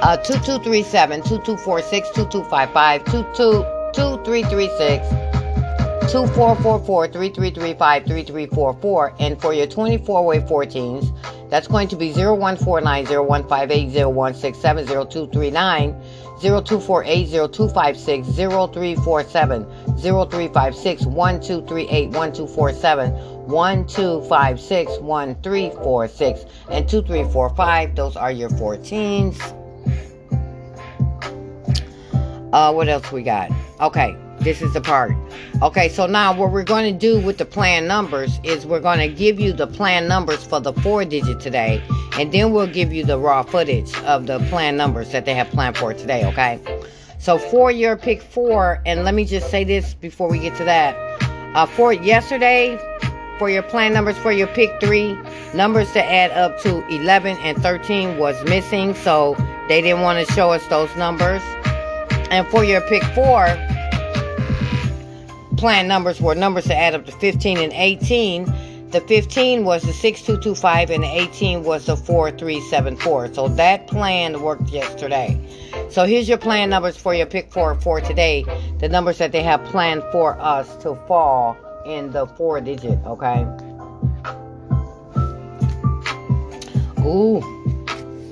Uh, 0.00 0.16
two, 0.18 0.38
two, 0.44 0.60
three, 0.60 0.84
seven, 0.84 1.24
two, 1.24 1.40
two, 1.40 1.56
four, 1.56 1.82
six, 1.82 2.08
two, 2.10 2.24
two, 2.28 2.44
five, 2.44 2.70
five, 2.70 3.04
two, 3.06 3.26
two, 3.34 3.64
two, 3.92 4.22
three, 4.24 4.44
three, 4.44 4.68
six. 4.78 5.04
2444 6.12 7.08
3335 7.08 8.04
3344 8.04 9.14
and 9.18 9.40
for 9.40 9.52
your 9.52 9.66
24 9.66 10.24
way 10.24 10.38
14s 10.38 11.50
that's 11.50 11.66
going 11.66 11.88
to 11.88 11.96
be 11.96 12.12
0149 12.12 13.06
0158 13.06 14.06
0167 14.06 14.86
0239 14.86 16.00
0248 16.40 17.30
0256 17.52 18.28
0347 18.28 19.64
0356 19.98 21.06
1238 21.06 22.10
1247 22.10 23.12
1256 23.46 24.98
1346 24.98 26.44
and 26.70 26.88
2345 26.88 27.94
those 27.94 28.16
are 28.16 28.32
your 28.32 28.50
14s 28.50 29.38
uh 32.52 32.72
what 32.72 32.88
else 32.88 33.10
we 33.12 33.22
got? 33.22 33.50
Okay 33.80 34.16
this 34.40 34.62
is 34.62 34.72
the 34.72 34.80
part. 34.80 35.12
Okay, 35.62 35.88
so 35.88 36.06
now 36.06 36.36
what 36.36 36.52
we're 36.52 36.64
going 36.64 36.92
to 36.92 36.98
do 36.98 37.20
with 37.20 37.38
the 37.38 37.44
plan 37.44 37.86
numbers 37.86 38.38
is 38.44 38.66
we're 38.66 38.80
going 38.80 38.98
to 38.98 39.08
give 39.08 39.40
you 39.40 39.52
the 39.52 39.66
plan 39.66 40.06
numbers 40.06 40.44
for 40.44 40.60
the 40.60 40.72
four 40.72 41.04
digit 41.04 41.40
today, 41.40 41.82
and 42.18 42.32
then 42.32 42.52
we'll 42.52 42.66
give 42.66 42.92
you 42.92 43.04
the 43.04 43.18
raw 43.18 43.42
footage 43.42 43.94
of 44.00 44.26
the 44.26 44.38
plan 44.48 44.76
numbers 44.76 45.12
that 45.12 45.24
they 45.24 45.34
have 45.34 45.48
planned 45.50 45.76
for 45.76 45.94
today, 45.94 46.24
okay? 46.26 46.60
So 47.18 47.38
for 47.38 47.70
your 47.70 47.96
pick 47.96 48.22
four, 48.22 48.80
and 48.86 49.02
let 49.04 49.14
me 49.14 49.24
just 49.24 49.50
say 49.50 49.64
this 49.64 49.94
before 49.94 50.28
we 50.28 50.38
get 50.38 50.56
to 50.56 50.64
that. 50.64 50.94
Uh, 51.56 51.66
for 51.66 51.92
yesterday, 51.92 52.78
for 53.38 53.50
your 53.50 53.62
plan 53.62 53.92
numbers 53.92 54.16
for 54.18 54.32
your 54.32 54.46
pick 54.48 54.80
three, 54.80 55.18
numbers 55.54 55.90
to 55.92 56.04
add 56.04 56.30
up 56.32 56.60
to 56.60 56.86
11 56.86 57.36
and 57.38 57.60
13 57.62 58.18
was 58.18 58.42
missing, 58.44 58.94
so 58.94 59.34
they 59.68 59.80
didn't 59.82 60.02
want 60.02 60.26
to 60.26 60.32
show 60.34 60.52
us 60.52 60.66
those 60.68 60.94
numbers. 60.96 61.42
And 62.30 62.46
for 62.48 62.64
your 62.64 62.80
pick 62.82 63.02
four, 63.14 63.46
plan 65.56 65.88
numbers 65.88 66.20
were 66.20 66.34
numbers 66.34 66.66
to 66.66 66.76
add 66.76 66.94
up 66.94 67.06
to 67.06 67.12
15 67.12 67.58
and 67.58 67.72
18. 67.72 68.44
The 68.90 69.00
15 69.00 69.64
was 69.64 69.82
the 69.82 69.92
6225 69.92 70.90
and 70.90 71.02
the 71.02 71.08
18 71.08 71.64
was 71.64 71.86
the 71.86 71.96
4374. 71.96 73.34
So 73.34 73.48
that 73.48 73.86
plan 73.88 74.40
worked 74.42 74.68
yesterday. 74.68 75.40
So 75.90 76.04
here's 76.04 76.28
your 76.28 76.38
plan 76.38 76.70
numbers 76.70 76.96
for 76.96 77.14
your 77.14 77.26
pick 77.26 77.50
four 77.50 77.74
for 77.74 78.00
today. 78.00 78.44
The 78.78 78.88
numbers 78.88 79.18
that 79.18 79.32
they 79.32 79.42
have 79.42 79.64
planned 79.64 80.02
for 80.12 80.38
us 80.40 80.76
to 80.82 80.94
fall 81.08 81.56
in 81.84 82.12
the 82.12 82.26
four 82.26 82.60
digit, 82.60 82.98
okay? 83.06 83.46
Ooh. 87.00 87.42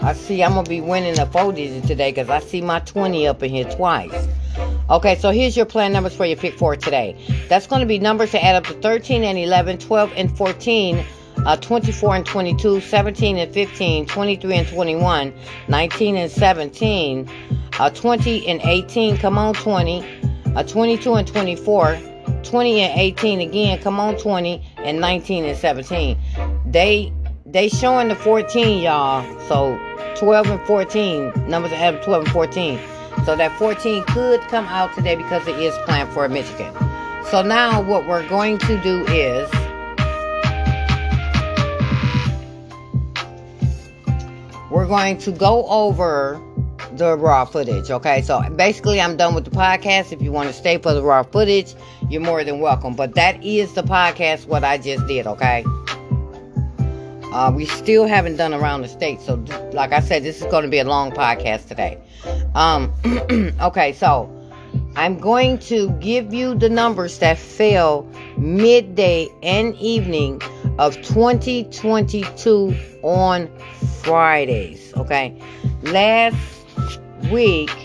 I 0.00 0.12
see 0.12 0.42
I'm 0.42 0.62
to 0.62 0.68
be 0.68 0.80
winning 0.80 1.14
the 1.14 1.26
four 1.26 1.52
digit 1.52 1.84
today 1.84 2.12
because 2.12 2.28
I 2.28 2.40
see 2.40 2.60
my 2.60 2.80
20 2.80 3.26
up 3.26 3.42
in 3.42 3.50
here 3.50 3.64
twice. 3.64 4.28
Okay, 4.90 5.16
so 5.16 5.30
here's 5.30 5.56
your 5.56 5.64
plan 5.64 5.94
numbers 5.94 6.14
for 6.14 6.26
your 6.26 6.36
pick 6.36 6.58
four 6.58 6.76
today. 6.76 7.16
That's 7.48 7.66
going 7.66 7.80
to 7.80 7.86
be 7.86 7.98
numbers 7.98 8.32
to 8.32 8.44
add 8.44 8.54
up 8.54 8.64
to 8.64 8.74
13 8.74 9.24
and 9.24 9.38
11, 9.38 9.78
12 9.78 10.12
and 10.14 10.36
14, 10.36 11.02
uh, 11.46 11.56
24 11.56 12.16
and 12.16 12.26
22, 12.26 12.80
17 12.82 13.38
and 13.38 13.54
15, 13.54 14.06
23 14.06 14.54
and 14.54 14.68
21, 14.68 15.34
19 15.68 16.16
and 16.16 16.30
17, 16.30 17.30
uh, 17.78 17.90
20 17.90 18.46
and 18.46 18.60
18, 18.60 19.16
come 19.16 19.38
on 19.38 19.54
20, 19.54 20.04
uh, 20.54 20.62
22 20.62 21.14
and 21.14 21.28
24, 21.28 21.98
20 22.42 22.80
and 22.80 23.00
18 23.00 23.40
again, 23.40 23.78
come 23.80 23.98
on 23.98 24.18
20, 24.18 24.62
and 24.76 25.00
19 25.00 25.46
and 25.46 25.56
17. 25.56 26.18
They 26.66 27.10
they 27.46 27.68
showing 27.68 28.08
the 28.08 28.16
14, 28.16 28.82
y'all. 28.82 29.22
So 29.48 29.78
12 30.16 30.50
and 30.50 30.60
14, 30.66 31.48
numbers 31.48 31.70
to 31.70 31.76
add 31.78 31.94
up 31.94 32.04
12 32.04 32.24
and 32.24 32.32
14. 32.32 32.80
So 33.24 33.34
that 33.36 33.58
14 33.58 34.04
could 34.04 34.40
come 34.42 34.66
out 34.66 34.94
today 34.94 35.16
because 35.16 35.46
it 35.48 35.58
is 35.58 35.74
planned 35.84 36.12
for 36.12 36.28
Michigan. 36.28 36.74
So 37.30 37.42
now 37.42 37.80
what 37.80 38.06
we're 38.06 38.28
going 38.28 38.58
to 38.58 38.80
do 38.82 39.04
is 39.06 39.50
we're 44.70 44.86
going 44.86 45.16
to 45.18 45.32
go 45.32 45.66
over 45.68 46.40
the 46.92 47.16
raw 47.16 47.44
footage. 47.44 47.90
Okay, 47.90 48.22
so 48.22 48.42
basically, 48.50 49.00
I'm 49.00 49.16
done 49.16 49.34
with 49.34 49.44
the 49.46 49.50
podcast. 49.50 50.12
If 50.12 50.20
you 50.20 50.30
want 50.30 50.48
to 50.48 50.52
stay 50.54 50.78
for 50.78 50.92
the 50.92 51.02
raw 51.02 51.22
footage, 51.22 51.74
you're 52.10 52.20
more 52.20 52.44
than 52.44 52.60
welcome. 52.60 52.94
But 52.94 53.14
that 53.14 53.42
is 53.42 53.72
the 53.74 53.82
podcast, 53.82 54.46
what 54.46 54.64
I 54.64 54.78
just 54.78 55.06
did. 55.06 55.26
Okay. 55.26 55.64
Uh, 57.34 57.50
we 57.50 57.66
still 57.66 58.06
haven't 58.06 58.36
done 58.36 58.54
around 58.54 58.82
the 58.82 58.88
state, 58.88 59.20
so 59.20 59.34
like 59.72 59.92
I 59.92 59.98
said, 59.98 60.22
this 60.22 60.40
is 60.40 60.46
going 60.52 60.62
to 60.62 60.70
be 60.70 60.78
a 60.78 60.84
long 60.84 61.10
podcast 61.10 61.66
today. 61.66 61.98
Um, 62.54 62.92
okay, 63.60 63.92
so 63.92 64.30
I'm 64.94 65.18
going 65.18 65.58
to 65.70 65.90
give 65.98 66.32
you 66.32 66.54
the 66.54 66.68
numbers 66.68 67.18
that 67.18 67.36
fell 67.36 68.08
midday 68.36 69.26
and 69.42 69.74
evening 69.78 70.42
of 70.78 70.94
2022 71.02 72.76
on 73.02 73.50
Fridays. 74.02 74.94
Okay, 74.96 75.36
last 75.82 76.68
week, 77.32 77.76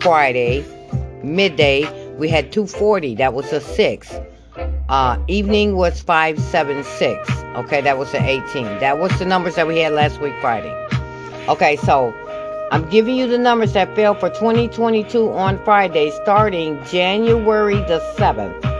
Friday, 0.00 0.64
midday, 1.22 2.14
we 2.16 2.28
had 2.28 2.50
240. 2.50 3.14
That 3.14 3.32
was 3.32 3.52
a 3.52 3.60
six. 3.60 4.12
Uh, 4.88 5.18
evening 5.26 5.76
was 5.76 6.00
576. 6.00 7.28
Okay, 7.56 7.80
that 7.80 7.98
was 7.98 8.12
the 8.12 8.22
18. 8.22 8.64
That 8.78 8.98
was 8.98 9.16
the 9.18 9.24
numbers 9.24 9.56
that 9.56 9.66
we 9.66 9.78
had 9.78 9.92
last 9.92 10.20
week, 10.20 10.34
Friday. 10.40 10.72
Okay, 11.48 11.76
so 11.76 12.14
I'm 12.70 12.88
giving 12.88 13.16
you 13.16 13.26
the 13.26 13.38
numbers 13.38 13.72
that 13.72 13.94
fell 13.96 14.14
for 14.14 14.28
2022 14.28 15.32
on 15.32 15.62
Friday, 15.64 16.10
starting 16.22 16.82
January 16.84 17.76
the 17.76 18.00
7th. 18.16 18.75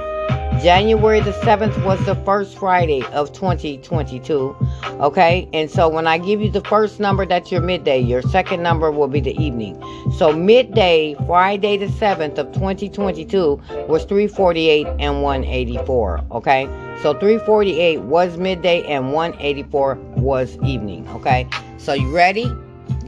January 0.63 1.21
the 1.21 1.33
7th 1.33 1.85
was 1.85 2.05
the 2.07 2.15
first 2.25 2.57
Friday 2.57 3.03
of 3.13 3.33
2022. 3.33 4.57
Okay, 5.01 5.49
and 5.53 5.71
so 5.71 5.89
when 5.89 6.07
I 6.07 6.17
give 6.17 6.41
you 6.41 6.51
the 6.51 6.63
first 6.63 6.99
number, 6.99 7.27
that's 7.27 7.53
your 7.53 7.61
midday. 7.61 8.01
Your 8.01 8.23
second 8.23 8.63
number 8.63 8.91
will 8.91 9.09
be 9.09 9.21
the 9.21 9.37
evening. 9.41 9.81
So 10.17 10.33
midday, 10.33 11.15
Friday 11.27 11.77
the 11.77 11.87
7th 11.87 12.39
of 12.39 12.53
2022 12.53 13.61
was 13.87 14.05
348 14.05 14.87
and 14.99 15.23
184. 15.23 16.25
Okay, 16.33 16.65
so 17.03 17.13
348 17.13 18.01
was 18.01 18.39
midday 18.39 18.83
and 18.85 19.13
184 19.13 19.97
was 20.17 20.57
evening. 20.65 21.07
Okay, 21.09 21.47
so 21.77 21.93
you 21.93 22.11
ready? 22.15 22.51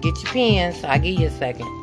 Get 0.00 0.22
your 0.22 0.32
pens. 0.32 0.84
I'll 0.84 1.00
give 1.00 1.18
you 1.18 1.28
a 1.28 1.30
second. 1.30 1.77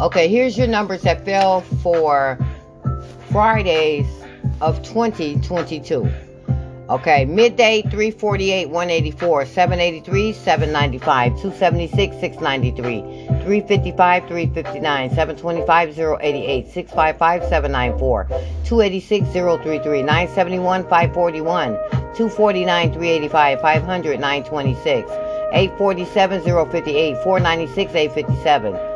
Okay, 0.00 0.26
here's 0.26 0.58
your 0.58 0.66
numbers 0.66 1.02
that 1.02 1.24
fell 1.24 1.60
for 1.60 2.36
Fridays 3.30 4.08
of 4.60 4.82
2022. 4.82 6.08
Okay, 6.90 7.24
midday 7.24 7.80
348, 7.82 8.70
184, 8.70 9.46
783, 9.46 10.32
795, 10.32 11.32
276, 11.40 12.16
693, 12.18 13.00
355, 13.44 14.26
359, 14.26 15.10
725, 15.10 15.88
088, 16.20 16.66
655, 16.72 17.42
794, 17.44 18.26
286, 18.64 19.28
033, 19.28 20.02
971, 20.02 20.82
541, 20.82 21.72
249, 22.16 22.92
385, 22.92 23.60
500, 23.60 24.18
926, 24.18 25.10
847, 25.52 26.42
058, 26.42 27.16
496, 27.22 27.94
857, 27.94 28.93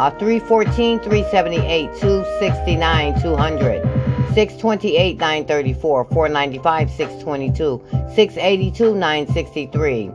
uh, 0.00 0.10
314, 0.18 0.98
378, 0.98 2.00
269, 2.00 3.20
200. 3.20 4.00
628 4.34 5.18
934 5.18 6.04
495 6.04 6.90
622 6.90 7.82
682 8.14 8.94
963 8.94 10.10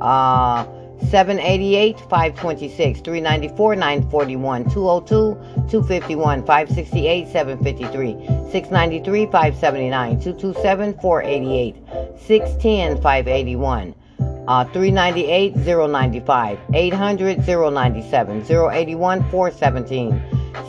uh 0.00 0.64
788 1.10 1.98
526 2.08 3.00
394 3.00 3.76
941 3.76 4.64
202 4.70 5.36
251 5.68 6.42
568 6.42 7.28
753 7.28 8.50
693 8.50 9.26
579 9.26 10.20
227 10.20 10.94
488 10.98 11.76
610 12.16 13.00
581 13.02 13.94
uh, 14.48 14.64
398 14.64 15.56
095 15.56 16.58
800 16.74 17.46
097 17.46 18.44
081 18.50 19.30
417 19.30 20.22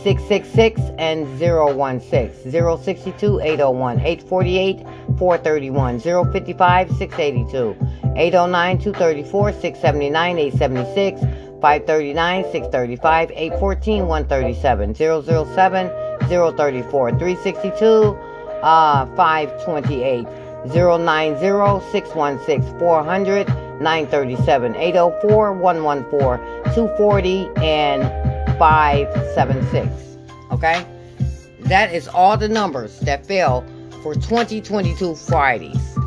666 0.03 0.81
and 0.97 1.27
016 1.39 2.51
062 2.51 3.39
801 3.39 3.99
848 3.99 4.79
431 5.17 5.99
055 5.99 6.91
682 6.97 7.75
809 8.15 8.79
234 8.79 9.51
679 9.53 10.37
876 10.39 11.21
539 11.61 12.43
635 12.51 13.31
814 13.31 14.07
137 14.07 14.95
007 14.95 15.89
034 16.27 17.09
362 17.11 18.17
uh 18.63 19.05
528 19.15 20.40
090 20.65 21.39
616 21.91 22.80
400 22.80 23.48
937 23.82 24.75
804 24.75 25.53
114 25.53 26.74
240 26.74 27.50
and 27.58 28.03
576. 28.60 30.18
Okay? 30.51 30.86
That 31.62 31.94
is 31.94 32.08
all 32.08 32.38
the 32.38 32.48
numbers 32.48 33.00
that 33.00 33.25
fell 33.25 33.65
for 34.03 34.13
2022 34.13 35.15
Fridays. 35.15 35.98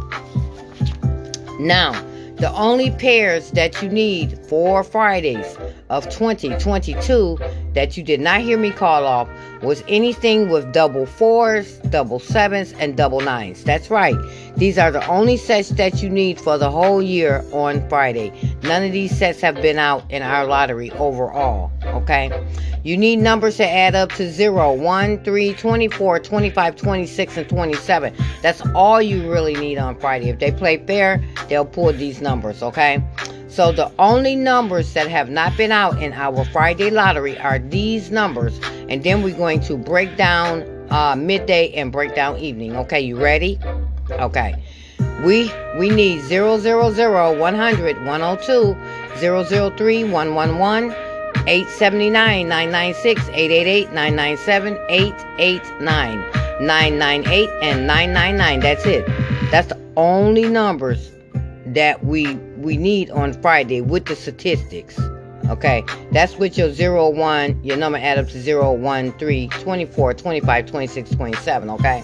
Now, 1.58 1.92
the 2.36 2.52
only 2.54 2.90
pairs 2.90 3.50
that 3.52 3.82
you 3.82 3.88
need 3.88 4.38
for 4.48 4.84
Fridays 4.84 5.56
of 5.90 6.04
2022 6.04 7.38
that 7.74 7.96
you 7.96 8.02
did 8.02 8.20
not 8.20 8.40
hear 8.40 8.56
me 8.56 8.70
call 8.70 9.04
off 9.04 9.28
was 9.62 9.82
anything 9.88 10.48
with 10.48 10.72
double 10.72 11.06
fours, 11.06 11.78
double 11.90 12.18
sevens, 12.18 12.72
and 12.74 12.96
double 12.96 13.20
nines. 13.20 13.64
That's 13.64 13.90
right. 13.90 14.16
These 14.56 14.78
are 14.78 14.90
the 14.90 15.06
only 15.06 15.36
sets 15.36 15.70
that 15.70 16.02
you 16.02 16.08
need 16.08 16.40
for 16.40 16.58
the 16.58 16.70
whole 16.70 17.02
year 17.02 17.44
on 17.52 17.86
Friday. 17.88 18.32
None 18.62 18.84
of 18.84 18.92
these 18.92 19.16
sets 19.16 19.40
have 19.40 19.56
been 19.56 19.78
out 19.78 20.08
in 20.10 20.22
our 20.22 20.46
lottery 20.46 20.90
overall. 20.92 21.70
Okay? 21.86 22.30
You 22.82 22.96
need 22.96 23.16
numbers 23.16 23.56
to 23.56 23.68
add 23.68 23.94
up 23.94 24.10
to 24.12 24.30
0, 24.30 24.74
1, 24.74 25.24
3, 25.24 25.54
24, 25.54 26.20
25, 26.20 26.76
26, 26.76 27.36
and 27.38 27.48
27. 27.48 28.14
That's 28.42 28.62
all 28.74 29.00
you 29.00 29.30
really 29.30 29.54
need 29.54 29.78
on 29.78 29.98
Friday. 29.98 30.28
If 30.28 30.38
they 30.38 30.52
play 30.52 30.76
fair, 30.76 31.24
they'll 31.48 31.64
pull 31.64 31.92
these 31.92 32.20
numbers. 32.20 32.62
Okay? 32.62 33.02
So 33.54 33.70
the 33.70 33.88
only 34.00 34.34
numbers 34.34 34.94
that 34.94 35.06
have 35.06 35.30
not 35.30 35.56
been 35.56 35.70
out 35.70 36.02
in 36.02 36.12
our 36.12 36.44
Friday 36.46 36.90
lottery 36.90 37.38
are 37.38 37.60
these 37.60 38.10
numbers. 38.10 38.58
And 38.88 39.04
then 39.04 39.22
we're 39.22 39.36
going 39.36 39.60
to 39.60 39.76
break 39.76 40.16
down 40.16 40.64
uh, 40.90 41.14
midday 41.14 41.72
and 41.74 41.92
break 41.92 42.16
down 42.16 42.36
evening. 42.38 42.74
Okay, 42.74 43.00
you 43.00 43.16
ready? 43.16 43.60
Okay. 44.10 44.60
We 45.24 45.52
we 45.78 45.88
need 45.88 46.22
000, 46.22 46.58
100, 46.58 48.04
102, 48.04 48.76
003, 49.76 50.04
111, 50.04 50.90
879, 51.46 52.48
996, 52.48 53.28
888, 53.28 53.92
997, 53.92 54.78
889, 54.88 56.18
998, 56.66 57.50
and 57.62 57.86
999. 57.86 58.60
That's 58.60 58.84
it. 58.84 59.06
That's 59.52 59.68
the 59.68 59.80
only 59.96 60.48
numbers 60.48 61.12
that 61.66 62.04
we 62.04 62.34
we 62.64 62.76
need 62.78 63.10
on 63.10 63.34
Friday 63.34 63.82
with 63.82 64.06
the 64.06 64.16
statistics. 64.16 64.98
Okay, 65.50 65.84
that's 66.10 66.36
with 66.36 66.56
your 66.56 66.72
0, 66.72 67.10
1, 67.10 67.62
your 67.62 67.76
number 67.76 67.98
add 67.98 68.18
up 68.18 68.26
to 68.28 68.40
0, 68.40 68.72
1, 68.72 69.12
3, 69.12 69.48
24, 69.48 70.14
25, 70.14 70.66
26, 70.66 71.10
27. 71.10 71.70
Okay, 71.70 72.02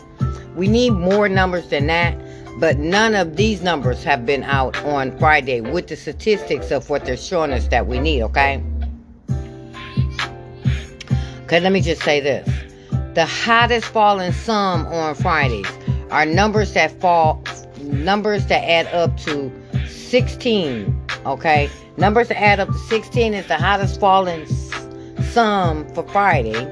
we 0.55 0.69
need 0.69 0.91
more 0.91 1.27
numbers 1.27 1.67
than 1.71 1.87
that, 1.87 2.15
but 2.61 2.77
none 2.77 3.15
of 3.15 3.37
these 3.37 3.63
numbers 3.63 4.05
have 4.05 4.27
been 4.27 4.43
out 4.43 4.77
on 4.85 5.17
Friday 5.19 5.63
with 5.63 5.87
the 5.87 5.97
statistics 5.97 6.71
of 6.71 6.91
what 6.91 7.07
they're 7.07 7.17
showing 7.17 7.51
us 7.53 7.67
that 7.69 7.87
we 7.87 7.99
need. 7.99 8.23
Okay, 8.25 8.63
okay, 11.45 11.61
let 11.61 11.73
me 11.73 11.81
just 11.81 12.03
say 12.03 12.21
this 12.21 12.47
the 13.15 13.25
hottest 13.25 13.87
falling 13.87 14.33
sum 14.33 14.87
on 14.87 15.15
Fridays 15.15 15.67
are 16.11 16.27
numbers 16.27 16.75
that 16.75 16.93
fall, 17.01 17.43
numbers 17.81 18.45
that 18.47 18.63
add 18.69 18.87
up 18.89 19.17
to 19.17 19.51
16. 19.91 21.07
Okay, 21.27 21.69
numbers 21.97 22.29
to 22.29 22.41
add 22.41 22.61
up 22.61 22.69
to 22.69 22.79
16 22.79 23.35
is 23.35 23.47
the 23.47 23.57
hottest 23.57 24.01
falling 24.01 24.47
sum 25.33 25.87
for 25.95 26.03
Friday, 26.09 26.67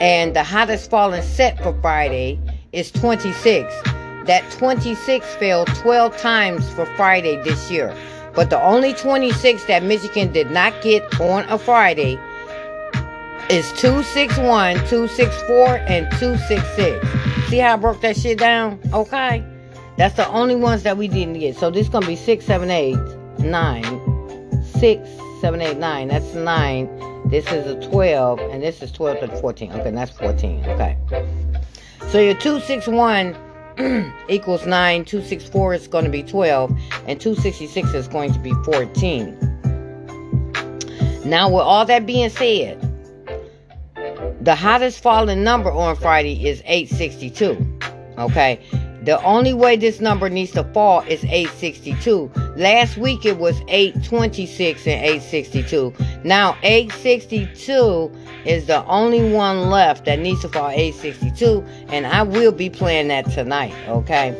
and 0.00 0.34
the 0.34 0.42
hottest 0.42 0.90
falling 0.90 1.22
set 1.22 1.62
for 1.62 1.78
Friday 1.80 2.38
is 2.72 2.90
26. 2.90 3.72
That 4.26 4.44
26 4.50 5.34
fell 5.36 5.64
12 5.66 6.16
times 6.16 6.68
for 6.70 6.84
Friday 6.96 7.40
this 7.44 7.70
year. 7.70 7.96
But 8.34 8.50
the 8.50 8.62
only 8.62 8.92
26 8.92 9.64
that 9.66 9.82
Michigan 9.82 10.32
did 10.32 10.50
not 10.50 10.82
get 10.82 11.20
on 11.20 11.44
a 11.48 11.58
Friday 11.58 12.18
is 13.48 13.70
261, 13.74 14.76
264, 14.88 15.76
and 15.86 16.10
266. 16.18 17.48
See 17.48 17.58
how 17.58 17.74
I 17.74 17.76
broke 17.76 18.00
that 18.00 18.16
shit 18.16 18.38
down? 18.38 18.80
Okay. 18.92 19.44
That's 19.96 20.14
the 20.16 20.28
only 20.28 20.56
ones 20.56 20.82
that 20.82 20.96
we 20.96 21.08
didn't 21.08 21.38
get. 21.38 21.56
So 21.56 21.70
this 21.70 21.86
is 21.86 21.88
gonna 21.88 22.06
be 22.06 22.16
six, 22.16 22.44
seven, 22.44 22.70
eight, 22.70 22.98
nine, 23.38 24.62
six, 24.64 25.08
seven, 25.40 25.60
eight, 25.60 25.78
nine. 25.78 26.08
That's 26.08 26.34
nine. 26.34 26.88
This 27.28 27.50
is 27.50 27.66
a 27.66 27.88
twelve, 27.88 28.38
and 28.38 28.62
this 28.62 28.82
is 28.82 28.92
twelve 28.92 29.20
to 29.20 29.28
fourteen. 29.38 29.72
Okay, 29.72 29.90
that's 29.90 30.10
fourteen. 30.10 30.64
Okay. 30.66 30.96
So 32.10 32.20
your 32.20 32.34
two 32.34 32.60
six 32.60 32.86
one 32.86 33.36
equals 34.28 34.66
nine. 34.66 35.04
Two 35.04 35.22
six 35.22 35.48
four 35.48 35.74
is 35.74 35.88
going 35.88 36.04
to 36.04 36.10
be 36.10 36.22
twelve, 36.22 36.76
and 37.06 37.20
two 37.20 37.34
sixty 37.34 37.66
six 37.66 37.94
is 37.94 38.06
going 38.06 38.32
to 38.32 38.38
be 38.38 38.52
fourteen. 38.64 39.36
Now, 41.24 41.48
with 41.48 41.62
all 41.62 41.84
that 41.86 42.06
being 42.06 42.30
said, 42.30 42.80
the 44.40 44.54
hottest 44.54 45.02
falling 45.02 45.42
number 45.42 45.72
on 45.72 45.96
Friday 45.96 46.46
is 46.46 46.62
862. 46.66 47.78
Okay. 48.16 48.60
The 49.06 49.22
only 49.22 49.54
way 49.54 49.76
this 49.76 50.00
number 50.00 50.28
needs 50.28 50.50
to 50.52 50.64
fall 50.74 51.02
is 51.02 51.22
862. 51.22 52.28
Last 52.56 52.96
week 52.96 53.24
it 53.24 53.38
was 53.38 53.62
826 53.68 54.84
and 54.84 55.00
862. 55.00 55.94
Now 56.24 56.58
862 56.64 58.10
is 58.44 58.66
the 58.66 58.84
only 58.86 59.32
one 59.32 59.70
left 59.70 60.06
that 60.06 60.18
needs 60.18 60.40
to 60.40 60.48
fall 60.48 60.70
862 60.70 61.64
and 61.86 62.04
I 62.04 62.24
will 62.24 62.50
be 62.50 62.68
playing 62.68 63.06
that 63.06 63.30
tonight, 63.30 63.74
okay? 63.86 64.34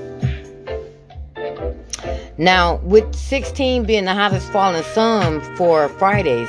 Now, 2.36 2.80
with 2.82 3.14
16 3.14 3.84
being 3.84 4.06
the 4.06 4.14
hottest 4.14 4.50
falling 4.50 4.82
sum 4.82 5.42
for 5.54 5.88
Fridays, 5.90 6.48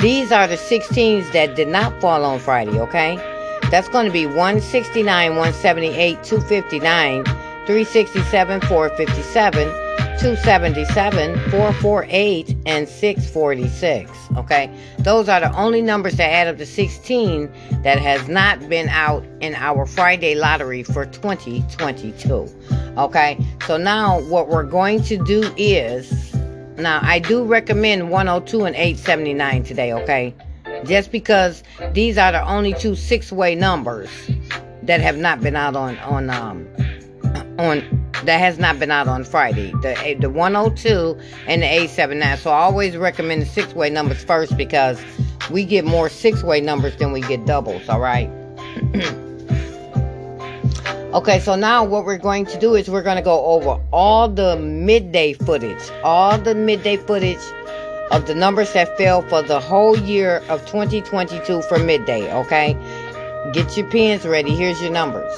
these 0.00 0.32
are 0.32 0.48
the 0.48 0.56
16s 0.56 1.30
that 1.32 1.54
did 1.54 1.68
not 1.68 2.00
fall 2.00 2.24
on 2.24 2.40
Friday, 2.40 2.76
okay? 2.80 3.16
That's 3.70 3.88
going 3.88 4.06
to 4.06 4.12
be 4.12 4.26
169, 4.26 5.36
178, 5.36 6.24
259, 6.24 7.24
367, 7.66 8.60
457, 8.62 9.68
277, 10.18 11.50
448, 11.50 12.56
and 12.66 12.88
646. 12.88 14.10
Okay, 14.36 14.70
those 14.98 15.28
are 15.28 15.40
the 15.40 15.56
only 15.56 15.80
numbers 15.80 16.16
that 16.16 16.28
add 16.28 16.48
up 16.48 16.58
to 16.58 16.66
16 16.66 17.52
that 17.82 18.00
has 18.00 18.28
not 18.28 18.68
been 18.68 18.88
out 18.88 19.24
in 19.40 19.54
our 19.54 19.86
Friday 19.86 20.34
lottery 20.34 20.82
for 20.82 21.06
2022. 21.06 22.48
Okay, 22.98 23.38
so 23.66 23.76
now 23.76 24.20
what 24.22 24.48
we're 24.48 24.64
going 24.64 25.00
to 25.04 25.16
do 25.24 25.52
is 25.56 26.34
now 26.76 26.98
I 27.02 27.20
do 27.20 27.44
recommend 27.44 28.10
102 28.10 28.64
and 28.64 28.74
879 28.74 29.62
today. 29.62 29.92
Okay, 29.92 30.34
just 30.84 31.12
because 31.12 31.62
these 31.92 32.18
are 32.18 32.32
the 32.32 32.44
only 32.44 32.74
two 32.74 32.96
six 32.96 33.30
way 33.30 33.54
numbers 33.54 34.10
that 34.82 35.00
have 35.00 35.16
not 35.16 35.40
been 35.40 35.54
out 35.54 35.76
on 35.76 35.96
on 35.98 36.28
um 36.28 36.66
on 37.58 38.02
that 38.24 38.38
has 38.38 38.58
not 38.58 38.78
been 38.78 38.90
out 38.90 39.08
on 39.08 39.24
Friday. 39.24 39.72
The 39.82 40.16
the 40.20 40.30
102 40.30 41.18
and 41.46 41.62
the 41.62 41.66
879. 41.66 42.38
So 42.38 42.50
I 42.50 42.60
always 42.60 42.96
recommend 42.96 43.42
the 43.42 43.46
six 43.46 43.74
way 43.74 43.90
numbers 43.90 44.24
first 44.24 44.56
because 44.56 45.02
we 45.50 45.64
get 45.64 45.84
more 45.84 46.08
six 46.08 46.42
way 46.42 46.60
numbers 46.60 46.96
than 46.96 47.12
we 47.12 47.20
get 47.20 47.44
doubles. 47.46 47.88
All 47.88 48.00
right. 48.00 48.30
okay, 51.14 51.40
so 51.40 51.56
now 51.56 51.84
what 51.84 52.04
we're 52.04 52.18
going 52.18 52.46
to 52.46 52.58
do 52.58 52.74
is 52.74 52.88
we're 52.88 53.02
going 53.02 53.16
to 53.16 53.22
go 53.22 53.44
over 53.44 53.80
all 53.92 54.28
the 54.28 54.56
midday 54.56 55.32
footage, 55.32 55.90
all 56.02 56.38
the 56.38 56.54
midday 56.54 56.96
footage 56.96 57.42
of 58.10 58.26
the 58.26 58.34
numbers 58.34 58.72
that 58.74 58.96
fell 58.96 59.22
for 59.22 59.42
the 59.42 59.58
whole 59.58 59.98
year 59.98 60.42
of 60.48 60.60
2022 60.66 61.62
for 61.62 61.78
midday. 61.78 62.32
Okay, 62.32 62.76
get 63.52 63.76
your 63.76 63.88
pens 63.90 64.24
ready. 64.24 64.54
Here's 64.54 64.80
your 64.80 64.92
numbers. 64.92 65.32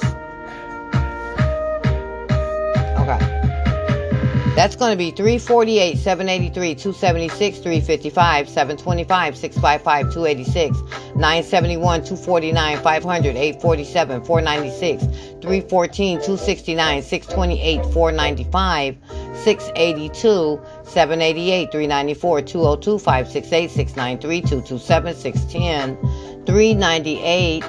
That's 4.55 4.77
going 4.77 4.91
to 4.91 4.97
be 4.97 5.11
348, 5.11 5.97
783, 5.97 6.75
276, 6.75 7.57
355, 7.59 8.47
725, 8.47 9.37
655, 9.37 10.13
286, 10.13 10.79
971, 11.17 11.99
249, 12.05 12.77
500, 12.79 13.35
847, 13.35 14.23
496, 14.23 15.03
314, 15.41 16.17
269, 16.19 17.01
628, 17.03 17.93
495, 17.93 18.97
682, 19.43 20.61
788, 20.85 21.71
394, 21.73 22.41
202, 22.41 22.99
568, 22.99 23.71
693, 23.71 24.41
227, 24.41 25.15
610, 25.15 26.45
398, 26.45 27.63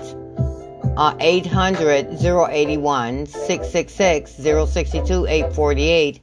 uh, 0.96 1.16
800, 1.18 2.06
081, 2.24 3.26
666, 3.26 4.30
062, 4.30 5.26
848, 5.26 6.20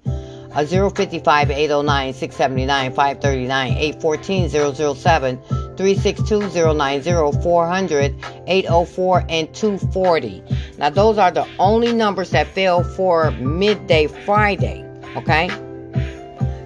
uh, 0.56 0.66
055 0.66 1.52
809 1.52 2.14
679 2.14 2.94
539 2.94 3.78
814 3.78 4.50
007 4.50 5.42
362 5.76 6.74
090 6.74 7.42
400 7.42 8.16
804 8.48 9.26
and 9.30 9.54
240. 9.54 10.44
Now, 10.78 10.90
those 10.90 11.18
are 11.18 11.32
the 11.32 11.48
only 11.60 11.94
numbers 11.94 12.30
that 12.32 12.48
fell 12.48 12.84
for 12.84 13.32
midday 13.32 14.08
Friday. 14.08 14.86
Okay? 15.16 15.50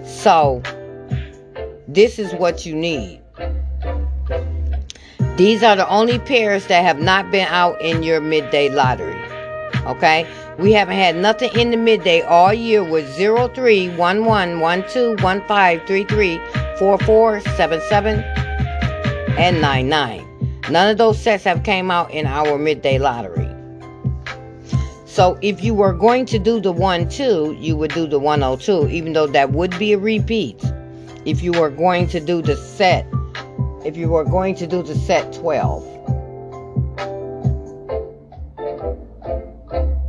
So, 0.06 0.62
this 1.88 2.19
is 2.19 2.34
what 2.34 2.65
you 2.65 2.76
need. 2.76 3.21
These 5.38 5.62
are 5.62 5.76
the 5.76 5.88
only 5.88 6.17
pairs 6.17 6.65
that 6.67 6.84
have 6.84 7.00
not 7.00 7.30
been 7.30 7.47
out 7.47 7.80
in 7.80 8.02
your 8.02 8.19
midday 8.19 8.69
lottery. 8.69 9.21
Okay? 9.86 10.28
We 10.58 10.74
haven't 10.74 10.96
had 10.96 11.15
nothing 11.15 11.52
in 11.54 11.70
the 11.70 11.78
midday 11.78 12.22
all 12.22 12.52
year 12.52 12.84
with 12.84 13.08
03, 13.15 13.91
11, 13.91 14.24
12, 14.58 15.20
15, 15.20 15.48
33, 15.48 16.41
44, 16.80 17.39
77, 17.41 18.20
and 19.38 19.62
99. 19.62 20.60
None 20.72 20.89
of 20.89 20.98
those 20.98 21.22
sets 21.22 21.43
have 21.43 21.62
came 21.62 21.91
out 21.91 22.10
in 22.10 22.26
our 22.26 22.58
midday 22.58 22.98
lottery. 22.98 23.48
So 25.06 25.38
if 25.43 25.63
you 25.63 25.76
were 25.76 25.93
going 25.93 26.26
to 26.26 26.39
do 26.39 26.60
the 26.60 26.72
1 26.72 27.08
2, 27.08 27.58
you 27.60 27.78
would 27.78 27.93
do 27.93 28.08
the 28.08 28.17
102, 28.17 28.88
even 28.89 29.13
though 29.13 29.28
that 29.28 29.52
would 29.52 29.78
be 29.78 29.93
a 29.93 30.00
repeat. 30.00 30.60
If 31.26 31.43
you 31.43 31.52
were 31.52 31.70
going 31.70 32.08
to 32.08 32.20
do 32.20 32.41
the 32.41 32.56
set, 32.56 33.06
if 33.86 33.96
you 33.96 34.10
were 34.10 34.26
going 34.26 34.56
to 34.56 34.65
do 34.65 34.82
the 34.82 34.96
set 34.96 35.34
12. 35.34 35.97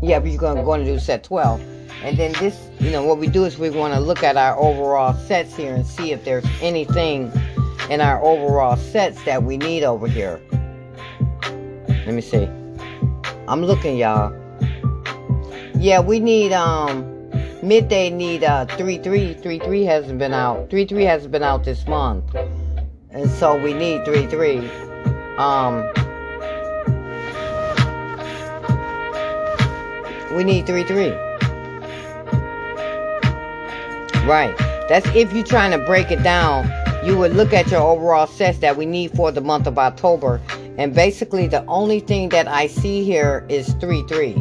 Yeah, 0.09 0.17
we're 0.17 0.39
going, 0.39 0.65
going 0.65 0.85
to 0.87 0.91
do 0.91 0.99
set 0.99 1.23
12. 1.23 1.61
And 2.03 2.17
then 2.17 2.33
this, 2.35 2.71
you 2.81 2.91
know, 2.91 3.05
what 3.05 3.19
we 3.19 3.27
do 3.27 3.45
is 3.45 3.59
we 3.59 3.69
want 3.69 3.93
to 3.93 4.01
look 4.01 4.23
at 4.23 4.39
our 4.39 4.57
overall 4.57 5.13
sets 5.13 5.55
here 5.55 5.75
and 5.75 5.87
see 5.87 6.13
if 6.13 6.25
there's 6.25 6.47
anything 6.63 7.31
in 7.91 8.01
our 8.01 8.23
overall 8.23 8.77
sets 8.77 9.23
that 9.25 9.43
we 9.43 9.59
need 9.59 9.85
over 9.85 10.09
here. 10.09 10.41
Let 12.07 12.15
me 12.15 12.23
see. 12.23 12.49
I'm 13.47 13.63
looking, 13.63 13.99
y'all. 13.99 14.33
Yeah, 15.75 16.01
we 16.01 16.21
need, 16.21 16.53
um, 16.55 17.03
midday 17.63 18.09
need, 18.09 18.45
uh, 18.45 18.65
3 18.65 18.99
3. 18.99 19.35
3 19.35 19.59
3 19.59 19.85
hasn't 19.85 20.19
been 20.19 20.33
out. 20.33 20.71
3 20.71 20.87
3 20.87 21.05
hasn't 21.05 21.33
been 21.33 21.43
out 21.43 21.65
this 21.65 21.87
month. 21.87 22.35
And 23.11 23.29
so 23.31 23.63
we 23.63 23.75
need 23.75 24.07
3 24.07 24.27
3. 24.27 24.71
Um, 25.37 25.87
we 30.35 30.45
need 30.45 30.67
3 30.67 30.85
3. 30.85 31.11
Right. 34.27 34.55
That's 34.89 35.07
if 35.15 35.33
you're 35.33 35.45
trying 35.45 35.71
to 35.71 35.79
break 35.79 36.11
it 36.11 36.23
down, 36.23 36.71
you 37.05 37.17
would 37.17 37.35
look 37.35 37.53
at 37.53 37.71
your 37.71 37.81
overall 37.81 38.27
sets 38.27 38.59
that 38.59 38.77
we 38.77 38.87
need 38.87 39.13
for 39.13 39.33
the 39.33 39.41
month 39.41 39.67
of 39.67 39.79
October. 39.79 40.41
And 40.77 40.95
basically, 40.95 41.47
the 41.47 41.65
only 41.67 42.01
thing 42.01 42.29
that 42.31 42.47
I 42.47 42.67
see 42.67 43.05
here 43.05 43.45
is 43.49 43.73
3 43.75 44.03
3. 44.09 44.35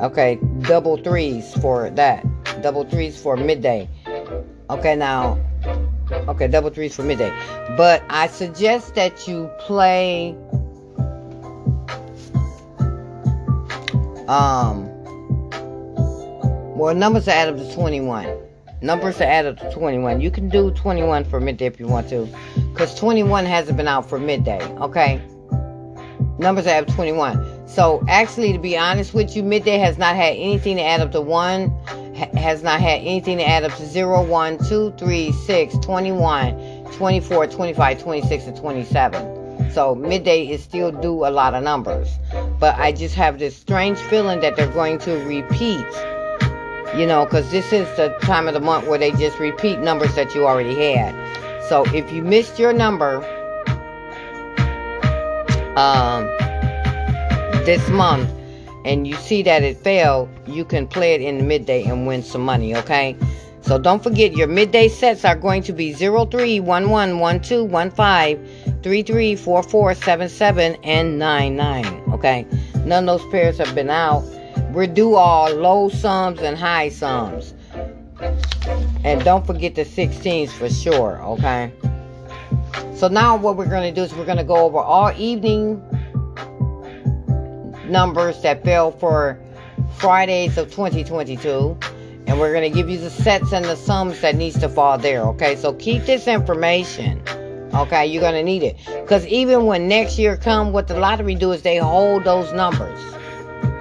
Okay, 0.00 0.38
double 0.60 0.96
threes 0.96 1.54
for 1.54 1.90
that. 1.90 2.24
Double 2.62 2.84
threes 2.84 3.20
for 3.20 3.36
midday. 3.36 3.88
Okay, 4.70 4.94
now. 4.94 5.38
Okay, 6.28 6.48
double 6.48 6.70
threes 6.70 6.94
for 6.94 7.02
midday. 7.02 7.32
But 7.76 8.02
I 8.08 8.28
suggest 8.28 8.94
that 8.94 9.26
you 9.26 9.50
play. 9.58 10.36
Um, 14.28 14.87
well, 16.78 16.94
numbers 16.94 17.26
are 17.26 17.32
added 17.32 17.58
to 17.58 17.74
21. 17.74 18.38
Numbers 18.80 19.20
are 19.20 19.24
added 19.24 19.58
up 19.58 19.68
to 19.68 19.74
21. 19.76 20.20
You 20.20 20.30
can 20.30 20.48
do 20.48 20.70
21 20.70 21.24
for 21.24 21.40
midday 21.40 21.66
if 21.66 21.80
you 21.80 21.88
want 21.88 22.08
to. 22.10 22.28
Because 22.72 22.94
21 22.94 23.44
hasn't 23.46 23.76
been 23.76 23.88
out 23.88 24.08
for 24.08 24.20
midday. 24.20 24.62
Okay? 24.76 25.20
Numbers 26.38 26.68
are 26.68 26.70
added 26.70 26.88
to 26.88 26.94
21. 26.94 27.66
So, 27.68 28.04
actually, 28.08 28.52
to 28.52 28.60
be 28.60 28.78
honest 28.78 29.12
with 29.12 29.34
you, 29.34 29.42
midday 29.42 29.78
has 29.78 29.98
not 29.98 30.14
had 30.14 30.36
anything 30.36 30.76
to 30.76 30.82
add 30.82 31.00
up 31.00 31.10
to 31.12 31.20
1. 31.20 31.68
has 32.36 32.62
not 32.62 32.80
had 32.80 33.00
anything 33.00 33.38
to 33.38 33.44
add 33.48 33.64
up 33.64 33.74
to 33.74 33.84
0, 33.84 34.22
1, 34.24 34.58
2, 34.68 34.94
3, 34.96 35.32
6, 35.32 35.74
21, 35.78 36.84
24, 36.92 37.46
25, 37.48 38.00
26, 38.00 38.44
and 38.44 38.56
27. 38.56 39.70
So 39.72 39.96
midday 39.96 40.46
is 40.46 40.62
still 40.62 40.92
due 40.92 41.26
a 41.26 41.30
lot 41.30 41.54
of 41.54 41.64
numbers. 41.64 42.08
But 42.60 42.76
I 42.76 42.92
just 42.92 43.16
have 43.16 43.40
this 43.40 43.56
strange 43.56 43.98
feeling 43.98 44.38
that 44.40 44.54
they're 44.54 44.72
going 44.72 44.98
to 45.00 45.16
repeat 45.24 45.84
you 46.98 47.06
know, 47.06 47.24
because 47.24 47.48
this 47.52 47.72
is 47.72 47.86
the 47.96 48.08
time 48.20 48.48
of 48.48 48.54
the 48.54 48.60
month 48.60 48.88
where 48.88 48.98
they 48.98 49.12
just 49.12 49.38
repeat 49.38 49.78
numbers 49.78 50.14
that 50.16 50.34
you 50.34 50.46
already 50.48 50.74
had. 50.74 51.14
So 51.68 51.84
if 51.94 52.12
you 52.12 52.22
missed 52.22 52.58
your 52.58 52.72
number 52.72 53.18
um, 55.76 56.24
this 57.64 57.88
month 57.88 58.28
and 58.84 59.06
you 59.06 59.14
see 59.14 59.42
that 59.44 59.62
it 59.62 59.76
failed, 59.76 60.28
you 60.46 60.64
can 60.64 60.88
play 60.88 61.14
it 61.14 61.20
in 61.20 61.38
the 61.38 61.44
midday 61.44 61.84
and 61.84 62.04
win 62.04 62.24
some 62.24 62.40
money, 62.40 62.74
okay? 62.74 63.16
So 63.60 63.78
don't 63.78 64.02
forget 64.02 64.32
your 64.32 64.48
midday 64.48 64.88
sets 64.88 65.24
are 65.24 65.36
going 65.36 65.62
to 65.64 65.72
be 65.72 65.92
03, 65.92 66.56
11, 66.56 67.18
12, 67.18 67.46
15, 67.94 68.82
33, 68.82 69.36
44, 69.36 69.94
77, 69.94 70.76
and 70.82 71.18
99, 71.18 71.86
okay? 72.14 72.44
None 72.84 73.08
of 73.08 73.20
those 73.20 73.30
pairs 73.30 73.58
have 73.58 73.72
been 73.76 73.90
out 73.90 74.24
we 74.72 74.86
do 74.86 75.14
all 75.14 75.52
low 75.54 75.88
sums 75.88 76.40
and 76.40 76.56
high 76.56 76.88
sums. 76.88 77.54
And 79.04 79.24
don't 79.24 79.46
forget 79.46 79.74
the 79.74 79.84
16s 79.84 80.50
for 80.50 80.68
sure, 80.68 81.22
okay? 81.22 81.72
So 82.94 83.08
now 83.08 83.36
what 83.36 83.56
we're 83.56 83.68
going 83.68 83.92
to 83.92 83.98
do 83.98 84.02
is 84.02 84.14
we're 84.14 84.26
going 84.26 84.38
to 84.38 84.44
go 84.44 84.56
over 84.56 84.78
all 84.78 85.12
evening 85.16 85.82
numbers 87.86 88.42
that 88.42 88.64
fell 88.64 88.90
for 88.90 89.38
Fridays 89.96 90.58
of 90.58 90.70
2022 90.70 91.78
and 92.26 92.38
we're 92.38 92.52
going 92.52 92.70
to 92.70 92.76
give 92.76 92.90
you 92.90 92.98
the 92.98 93.08
sets 93.08 93.52
and 93.52 93.64
the 93.64 93.76
sums 93.76 94.20
that 94.20 94.34
needs 94.34 94.58
to 94.58 94.68
fall 94.68 94.98
there, 94.98 95.22
okay? 95.22 95.56
So 95.56 95.72
keep 95.72 96.04
this 96.04 96.26
information. 96.26 97.22
Okay, 97.74 98.06
you're 98.06 98.20
going 98.20 98.34
to 98.34 98.42
need 98.42 98.62
it 98.62 98.76
cuz 99.06 99.26
even 99.26 99.66
when 99.66 99.88
next 99.88 100.18
year 100.18 100.36
come 100.36 100.72
what 100.72 100.88
the 100.88 100.98
lottery 100.98 101.34
do 101.34 101.52
is 101.52 101.62
they 101.62 101.76
hold 101.76 102.24
those 102.24 102.52
numbers. 102.52 102.98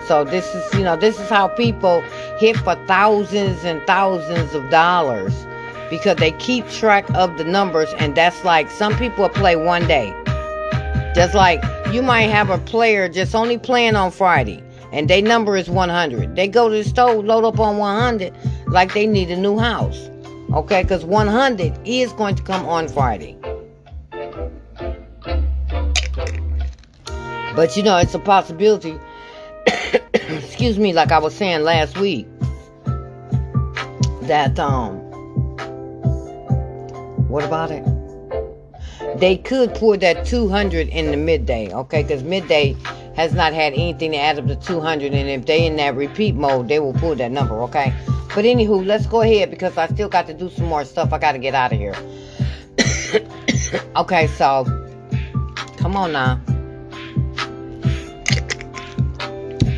So 0.07 0.23
this 0.23 0.55
is, 0.55 0.73
you 0.73 0.85
know, 0.85 0.95
this 0.95 1.19
is 1.19 1.27
how 1.29 1.49
people 1.49 1.99
hit 2.39 2.55
for 2.55 2.75
thousands 2.87 3.65
and 3.65 3.85
thousands 3.85 4.53
of 4.53 4.69
dollars 4.69 5.45
because 5.89 6.15
they 6.15 6.31
keep 6.33 6.65
track 6.69 7.09
of 7.13 7.37
the 7.37 7.43
numbers 7.43 7.93
and 7.97 8.15
that's 8.15 8.45
like 8.45 8.71
some 8.71 8.97
people 8.97 9.27
play 9.27 9.57
one 9.57 9.85
day. 9.85 10.13
Just 11.13 11.33
like 11.33 11.61
you 11.91 12.01
might 12.01 12.27
have 12.27 12.49
a 12.49 12.57
player 12.57 13.09
just 13.09 13.35
only 13.35 13.57
playing 13.57 13.97
on 13.97 14.11
Friday 14.11 14.63
and 14.93 15.09
their 15.09 15.21
number 15.21 15.57
is 15.57 15.69
100. 15.69 16.37
They 16.37 16.47
go 16.47 16.69
to 16.69 16.75
the 16.75 16.85
store, 16.85 17.15
load 17.15 17.43
up 17.43 17.59
on 17.59 17.77
100 17.77 18.33
like 18.67 18.93
they 18.93 19.07
need 19.07 19.29
a 19.29 19.35
new 19.35 19.59
house. 19.59 20.09
Okay, 20.53 20.83
because 20.83 21.03
100 21.03 21.77
is 21.85 22.13
going 22.13 22.35
to 22.35 22.43
come 22.43 22.65
on 22.65 22.87
Friday. 22.87 23.37
But 27.57 27.75
you 27.75 27.83
know, 27.83 27.97
it's 27.97 28.13
a 28.13 28.19
possibility 28.19 28.97
excuse 29.67 30.79
me, 30.79 30.93
like 30.93 31.11
I 31.11 31.19
was 31.19 31.35
saying 31.35 31.63
last 31.63 31.97
week, 31.97 32.27
that 34.23 34.57
um, 34.59 34.95
what 37.27 37.43
about 37.43 37.71
it? 37.71 37.85
They 39.19 39.37
could 39.37 39.73
pour 39.73 39.97
that 39.97 40.25
200 40.25 40.89
in 40.89 41.11
the 41.11 41.17
midday, 41.17 41.73
okay? 41.73 42.03
Because 42.03 42.23
midday 42.23 42.75
has 43.15 43.33
not 43.33 43.53
had 43.53 43.73
anything 43.73 44.11
to 44.11 44.17
add 44.17 44.37
up 44.37 44.47
to 44.47 44.55
200, 44.55 45.13
and 45.13 45.29
if 45.29 45.45
they 45.45 45.65
in 45.65 45.75
that 45.77 45.95
repeat 45.95 46.35
mode, 46.35 46.67
they 46.67 46.79
will 46.79 46.93
pull 46.93 47.15
that 47.15 47.31
number, 47.31 47.61
okay? 47.63 47.93
But 48.35 48.45
anywho, 48.45 48.85
let's 48.85 49.07
go 49.07 49.21
ahead 49.21 49.49
because 49.49 49.77
I 49.77 49.87
still 49.87 50.09
got 50.09 50.27
to 50.27 50.33
do 50.33 50.49
some 50.49 50.65
more 50.65 50.85
stuff. 50.85 51.11
I 51.13 51.17
got 51.17 51.31
to 51.31 51.39
get 51.39 51.55
out 51.55 51.73
of 51.73 51.79
here. 51.79 51.95
okay, 53.95 54.27
so 54.27 54.65
come 55.77 55.95
on 55.95 56.11
now. 56.11 56.39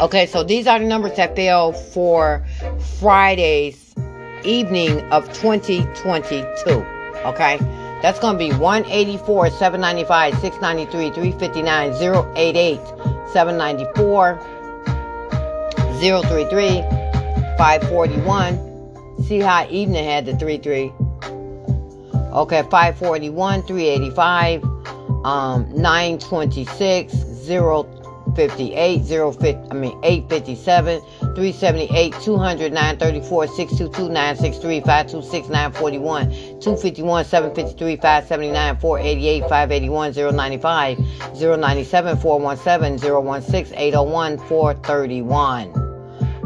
Okay, 0.01 0.27
so 0.27 0.43
these 0.43 0.65
are 0.65 0.79
the 0.79 0.85
numbers 0.85 1.17
that 1.17 1.35
fell 1.35 1.73
for 1.73 2.45
Friday's 2.99 3.93
evening 4.45 5.01
of 5.11 5.27
2022. 5.33 6.45
Okay, 7.25 7.57
that's 8.01 8.17
going 8.19 8.35
to 8.35 8.39
be 8.39 8.51
184, 8.53 9.49
795, 9.49 10.39
693, 10.39 11.09
359, 11.09 11.91
088, 12.37 12.77
794, 13.33 14.39
033, 15.99 16.81
541. 17.57 19.25
See 19.25 19.39
how 19.39 19.67
evening 19.69 20.05
had 20.05 20.25
the 20.25 20.37
33. 20.37 20.93
Okay, 22.31 22.61
541, 22.61 23.63
385, 23.63 24.63
um, 25.25 25.69
926, 25.75 27.11
0 27.11 27.98
58, 28.35 28.99
050, 29.05 29.57
I 29.71 29.73
mean 29.73 29.99
857, 30.03 31.01
378, 31.19 32.13
200, 32.21 32.73
934, 32.73 33.47
622, 33.47 34.09
963, 34.09 34.79
526, 34.81 35.47
941, 35.49 36.29
251, 36.59 37.25
753, 37.25 37.95
579, 37.95 38.77
488, 38.77 39.41
581, 39.49 40.13
095, 40.35 40.97
097, 41.35 42.17
417, 42.17 42.97
016, 43.41 43.77
801, 43.77 44.37
431. 44.37 45.89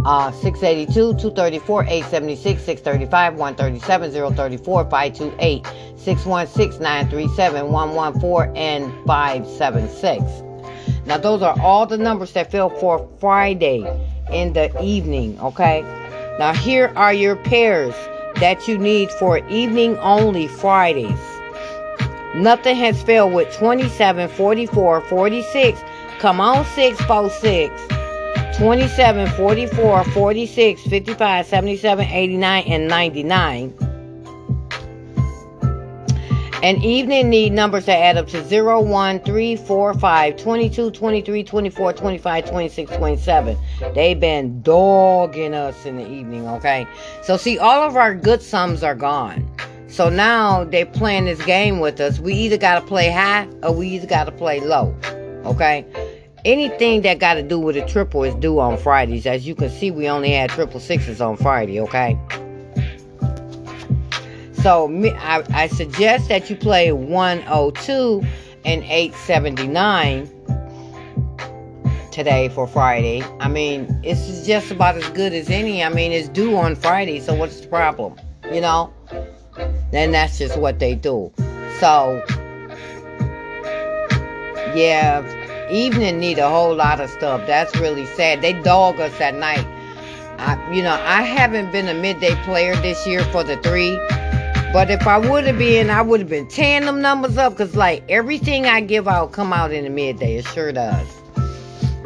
Uh, 0.05 0.31
682, 0.31 1.13
234, 1.13 1.83
876, 1.85 2.63
635, 2.63 3.35
137, 3.35 4.11
034, 4.35 4.83
528, 4.89 5.65
616, 5.95 6.79
937, 6.81 7.71
114, 7.71 8.57
and 8.57 9.07
576. 9.07 10.52
Now, 11.05 11.17
those 11.17 11.41
are 11.41 11.59
all 11.61 11.85
the 11.85 11.97
numbers 11.97 12.31
that 12.33 12.51
fell 12.51 12.69
for 12.69 13.07
Friday 13.19 13.85
in 14.31 14.53
the 14.53 14.71
evening, 14.81 15.39
okay? 15.41 15.81
Now, 16.39 16.53
here 16.53 16.93
are 16.95 17.13
your 17.13 17.35
pairs 17.35 17.93
that 18.35 18.67
you 18.67 18.77
need 18.77 19.11
for 19.11 19.37
evening 19.49 19.97
only 19.97 20.47
Fridays. 20.47 21.19
Nothing 22.35 22.75
has 22.77 23.01
failed 23.03 23.33
with 23.33 23.53
27, 23.55 24.29
44, 24.29 25.01
46. 25.01 25.79
Come 26.19 26.41
on, 26.41 26.65
646. 26.65 28.57
27, 28.57 29.29
44, 29.31 30.03
46, 30.05 30.81
55, 30.83 31.45
77, 31.45 32.05
89, 32.05 32.63
and 32.67 32.87
99. 32.87 33.92
And 36.63 36.81
evening 36.81 37.29
need 37.29 37.51
numbers 37.51 37.87
that 37.87 37.99
add 37.99 38.15
up 38.15 38.29
to 38.29 38.41
0, 38.45 38.81
1, 38.83 39.19
3, 39.19 39.55
4, 39.57 39.93
5, 39.95 40.37
22, 40.37 40.91
23, 40.91 41.43
24, 41.43 41.91
25, 41.91 42.49
26, 42.49 42.91
27. 42.95 43.57
They've 43.93 44.17
been 44.17 44.61
dogging 44.61 45.53
us 45.53 45.85
in 45.85 45.97
the 45.97 46.09
evening, 46.09 46.47
okay? 46.47 46.87
So, 47.21 47.35
see, 47.35 47.57
all 47.57 47.83
of 47.83 47.97
our 47.97 48.15
good 48.15 48.41
sums 48.41 48.81
are 48.81 48.95
gone. 48.95 49.45
So 49.87 50.07
now 50.07 50.63
they're 50.63 50.85
playing 50.85 51.25
this 51.25 51.43
game 51.45 51.81
with 51.81 51.99
us. 51.99 52.21
We 52.21 52.33
either 52.33 52.57
got 52.57 52.79
to 52.79 52.87
play 52.87 53.11
high 53.11 53.45
or 53.61 53.73
we 53.73 53.89
either 53.89 54.07
got 54.07 54.23
to 54.23 54.31
play 54.31 54.61
low, 54.61 54.95
okay? 55.43 55.85
Anything 56.45 57.01
that 57.01 57.19
got 57.19 57.33
to 57.33 57.43
do 57.43 57.59
with 57.59 57.75
a 57.75 57.85
triple 57.85 58.23
is 58.23 58.33
due 58.35 58.61
on 58.61 58.77
Fridays. 58.77 59.25
As 59.25 59.45
you 59.45 59.53
can 59.53 59.69
see, 59.69 59.91
we 59.91 60.07
only 60.07 60.31
had 60.31 60.49
triple 60.49 60.79
sixes 60.79 61.19
on 61.19 61.35
Friday, 61.35 61.81
okay? 61.81 62.17
So 64.63 64.89
I, 65.17 65.43
I 65.53 65.67
suggest 65.67 66.29
that 66.29 66.49
you 66.49 66.55
play 66.55 66.93
102 66.93 68.23
and 68.63 68.81
879 68.83 70.29
today 72.13 72.47
for 72.47 72.65
Friday. 72.65 73.25
I 73.41 73.49
mean, 73.49 73.99
it's 74.03 74.47
just 74.47 74.71
about 74.71 74.95
as 74.95 75.09
good 75.09 75.33
as 75.33 75.49
any. 75.49 75.83
I 75.83 75.89
mean, 75.89 76.13
it's 76.13 76.29
due 76.29 76.55
on 76.55 76.77
Friday, 76.77 77.19
so 77.19 77.35
what's 77.35 77.59
the 77.59 77.67
problem? 77.67 78.15
You 78.53 78.61
know? 78.61 78.93
Then 79.91 80.13
that's 80.13 80.37
just 80.37 80.57
what 80.57 80.79
they 80.79 80.95
do. 80.95 81.33
So, 81.81 82.23
yeah, 84.73 85.69
evening 85.69 86.21
need 86.21 86.39
a 86.39 86.49
whole 86.49 86.73
lot 86.73 87.01
of 87.01 87.09
stuff. 87.09 87.45
That's 87.47 87.75
really 87.75 88.05
sad. 88.05 88.41
They 88.41 88.53
dog 88.53 89.01
us 89.01 89.19
at 89.19 89.35
night. 89.35 89.67
I, 90.37 90.71
you 90.73 90.83
know, 90.83 90.97
I 91.03 91.21
haven't 91.21 91.73
been 91.73 91.89
a 91.89 91.93
midday 91.93 92.35
player 92.45 92.77
this 92.77 93.05
year 93.05 93.25
for 93.25 93.43
the 93.43 93.57
three. 93.57 93.99
But 94.73 94.89
if 94.89 95.05
I 95.05 95.19
would 95.19 95.45
have 95.45 95.59
been, 95.59 95.91
I 95.91 96.01
would 96.01 96.19
have 96.19 96.29
been 96.29 96.47
tearing 96.47 96.87
them 96.87 96.99
numbers 96.99 97.37
up 97.37 97.53
because, 97.53 97.75
like, 97.75 98.03
everything 98.09 98.65
I 98.65 98.81
give 98.81 99.07
out 99.07 99.31
come 99.31 99.53
out 99.53 99.71
in 99.71 99.83
the 99.83 99.91
midday. 99.91 100.37
It 100.37 100.47
sure 100.47 100.71
does. 100.71 101.07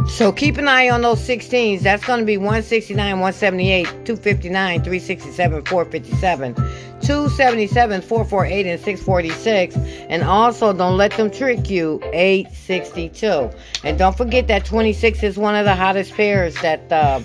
So 0.09 0.33
keep 0.33 0.57
an 0.57 0.67
eye 0.67 0.89
on 0.89 1.01
those 1.01 1.19
16s. 1.25 1.79
That's 1.79 2.05
going 2.05 2.19
to 2.19 2.25
be 2.25 2.35
169, 2.35 2.97
178, 2.97 3.85
259, 3.85 4.83
367, 4.83 5.63
457, 5.63 6.55
277, 6.55 8.01
448, 8.01 8.65
and 8.65 8.79
646. 8.81 9.75
And 10.09 10.23
also, 10.23 10.73
don't 10.73 10.97
let 10.97 11.11
them 11.13 11.31
trick 11.31 11.69
you, 11.69 12.01
862. 12.11 13.49
And 13.85 13.97
don't 13.97 14.17
forget 14.17 14.47
that 14.47 14.65
26 14.65 15.23
is 15.23 15.37
one 15.37 15.55
of 15.55 15.63
the 15.63 15.75
hottest 15.75 16.13
pairs 16.15 16.53
that 16.61 16.91
uh, 16.91 17.21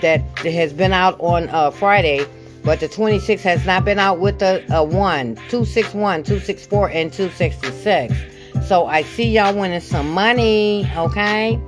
that 0.00 0.22
has 0.38 0.72
been 0.72 0.92
out 0.92 1.20
on 1.20 1.48
uh, 1.50 1.70
Friday. 1.70 2.26
But 2.66 2.80
the 2.80 2.88
26 2.88 3.44
has 3.44 3.64
not 3.64 3.84
been 3.84 4.00
out 4.00 4.18
with 4.18 4.40
the 4.40 4.60
uh, 4.76 4.82
1, 4.82 5.36
261, 5.36 6.24
264, 6.24 6.90
and 6.90 7.12
266. 7.12 8.12
So 8.66 8.86
I 8.86 9.02
see 9.02 9.30
y'all 9.30 9.54
winning 9.54 9.78
some 9.78 10.10
money, 10.10 10.90
okay? 10.96 11.60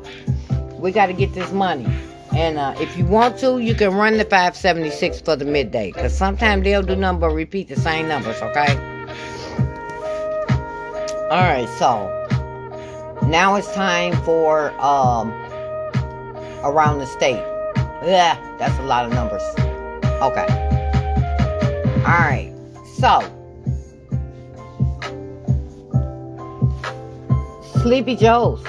We 0.73 0.91
got 0.91 1.07
to 1.07 1.13
get 1.13 1.35
this 1.35 1.53
money. 1.53 1.87
And 2.35 2.59
uh, 2.59 2.75
if 2.81 2.97
you 2.99 3.05
want 3.05 3.39
to, 3.39 3.61
you 3.61 3.77
can 3.77 3.95
run 3.95 4.17
the 4.17 4.25
576 4.25 5.21
for 5.21 5.37
the 5.37 5.45
midday. 5.45 5.93
Because 5.93 6.19
sometimes 6.19 6.65
they'll 6.65 6.83
do 6.83 6.97
number 6.97 7.29
repeat 7.29 7.69
the 7.69 7.77
same 7.77 8.09
numbers, 8.09 8.43
okay? 8.43 8.77
Alright, 11.31 11.69
so 11.79 12.09
now 13.29 13.55
it's 13.55 13.73
time 13.73 14.15
for 14.25 14.73
um 14.81 15.31
around 16.65 16.99
the 16.99 17.07
state. 17.07 17.45
Yeah, 18.03 18.37
that's 18.59 18.77
a 18.81 18.83
lot 18.83 19.05
of 19.05 19.13
numbers. 19.13 19.43
Okay. 20.21 20.67
Alright, 22.09 22.55
so 22.97 23.21
Sleepy 27.83 28.16
Joe's. 28.16 28.64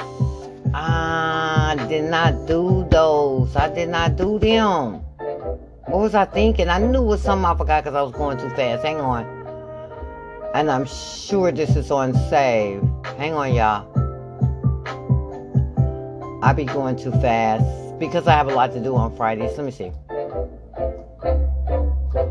I 0.74 1.86
did 1.88 2.04
not 2.12 2.48
do 2.48 2.86
those. 2.92 3.56
I 3.56 3.74
did 3.74 3.88
not 3.88 4.18
do 4.18 4.40
them. 4.40 4.96
What 5.86 6.00
was 6.02 6.16
I 6.16 6.26
thinking? 6.26 6.68
I 6.68 6.80
knew 6.80 7.02
it 7.02 7.06
was 7.06 7.24
something 7.24 7.46
I 7.46 7.56
forgot 7.56 7.86
because 7.86 7.96
I 7.96 8.02
was 8.02 8.12
going 8.12 8.38
too 8.38 8.50
fast. 8.50 8.84
Hang 8.84 9.00
on. 9.00 9.24
And 10.54 10.70
I'm 10.70 10.86
sure 10.86 11.50
this 11.54 11.78
is 11.78 11.92
on 11.92 12.14
save. 12.30 12.84
Hang 13.18 13.36
on, 13.36 13.54
y'all. 13.54 13.88
I 16.44 16.52
be 16.52 16.66
going 16.66 16.98
too 16.98 17.12
fast 17.12 17.64
because 18.00 18.28
I 18.28 18.34
have 18.34 18.48
a 18.48 18.54
lot 18.54 18.74
to 18.74 18.82
do 18.82 18.98
on 18.98 19.16
Fridays. 19.16 19.56
Let 19.58 19.66
me 19.66 19.72
see. 19.72 19.94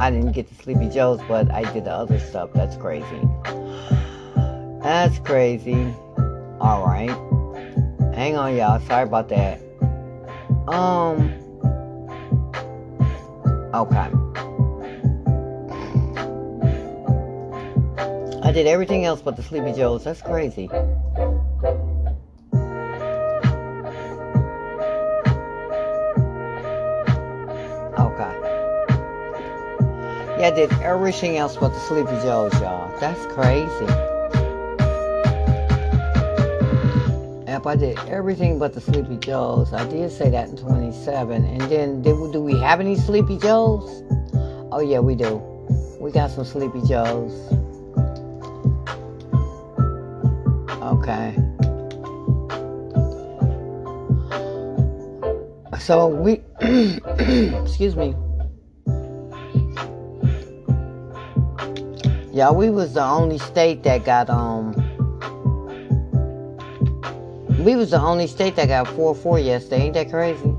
I 0.00 0.10
didn't 0.10 0.32
get 0.32 0.48
to 0.48 0.54
Sleepy 0.62 0.88
Joe's, 0.88 1.20
but 1.26 1.50
I 1.50 1.70
did 1.72 1.84
the 1.84 1.92
other 1.92 2.18
stuff. 2.20 2.50
That's 2.54 2.76
crazy. 2.76 3.20
That's 4.82 5.18
crazy. 5.18 5.94
Alright. 6.60 7.10
Hang 8.14 8.36
on, 8.36 8.56
y'all. 8.56 8.80
Sorry 8.80 9.04
about 9.04 9.28
that. 9.28 9.60
Um. 10.68 11.32
Okay. 13.74 14.10
I 18.42 18.52
did 18.52 18.66
everything 18.66 19.04
else 19.04 19.20
but 19.20 19.36
the 19.36 19.42
Sleepy 19.42 19.72
Joe's. 19.72 20.04
That's 20.04 20.22
crazy. 20.22 20.70
Yeah, 30.38 30.46
I 30.46 30.50
did 30.52 30.72
everything 30.74 31.36
else 31.36 31.56
but 31.56 31.70
the 31.70 31.80
Sleepy 31.80 32.12
Joes, 32.22 32.52
y'all. 32.60 32.96
That's 33.00 33.26
crazy. 33.34 33.86
Yep, 37.48 37.66
I 37.66 37.74
did 37.74 37.98
everything 38.06 38.56
but 38.56 38.72
the 38.72 38.80
Sleepy 38.80 39.16
Joes. 39.16 39.72
I 39.72 39.84
did 39.88 40.12
say 40.12 40.30
that 40.30 40.48
in 40.48 40.56
27. 40.56 41.44
And 41.44 41.60
then, 41.62 42.02
did 42.02 42.14
do 42.32 42.40
we 42.40 42.56
have 42.60 42.78
any 42.78 42.94
Sleepy 42.94 43.36
Joes? 43.36 44.04
Oh, 44.70 44.78
yeah, 44.78 45.00
we 45.00 45.16
do. 45.16 45.42
We 45.98 46.12
got 46.12 46.30
some 46.30 46.44
Sleepy 46.44 46.82
Joes. 46.86 47.32
Okay. 50.80 51.34
So 55.80 56.06
we, 56.06 56.42
excuse 57.64 57.96
me. 57.96 58.14
Yeah, 62.38 62.52
we 62.52 62.70
was 62.70 62.94
the 62.94 63.02
only 63.02 63.38
state 63.38 63.82
that 63.82 64.04
got 64.04 64.30
um. 64.30 64.72
We 67.64 67.74
was 67.74 67.90
the 67.90 68.00
only 68.00 68.28
state 68.28 68.54
that 68.54 68.68
got 68.68 68.86
four 68.86 69.12
four 69.12 69.40
yesterday. 69.40 69.86
Ain't 69.86 69.94
that 69.94 70.08
crazy? 70.08 70.54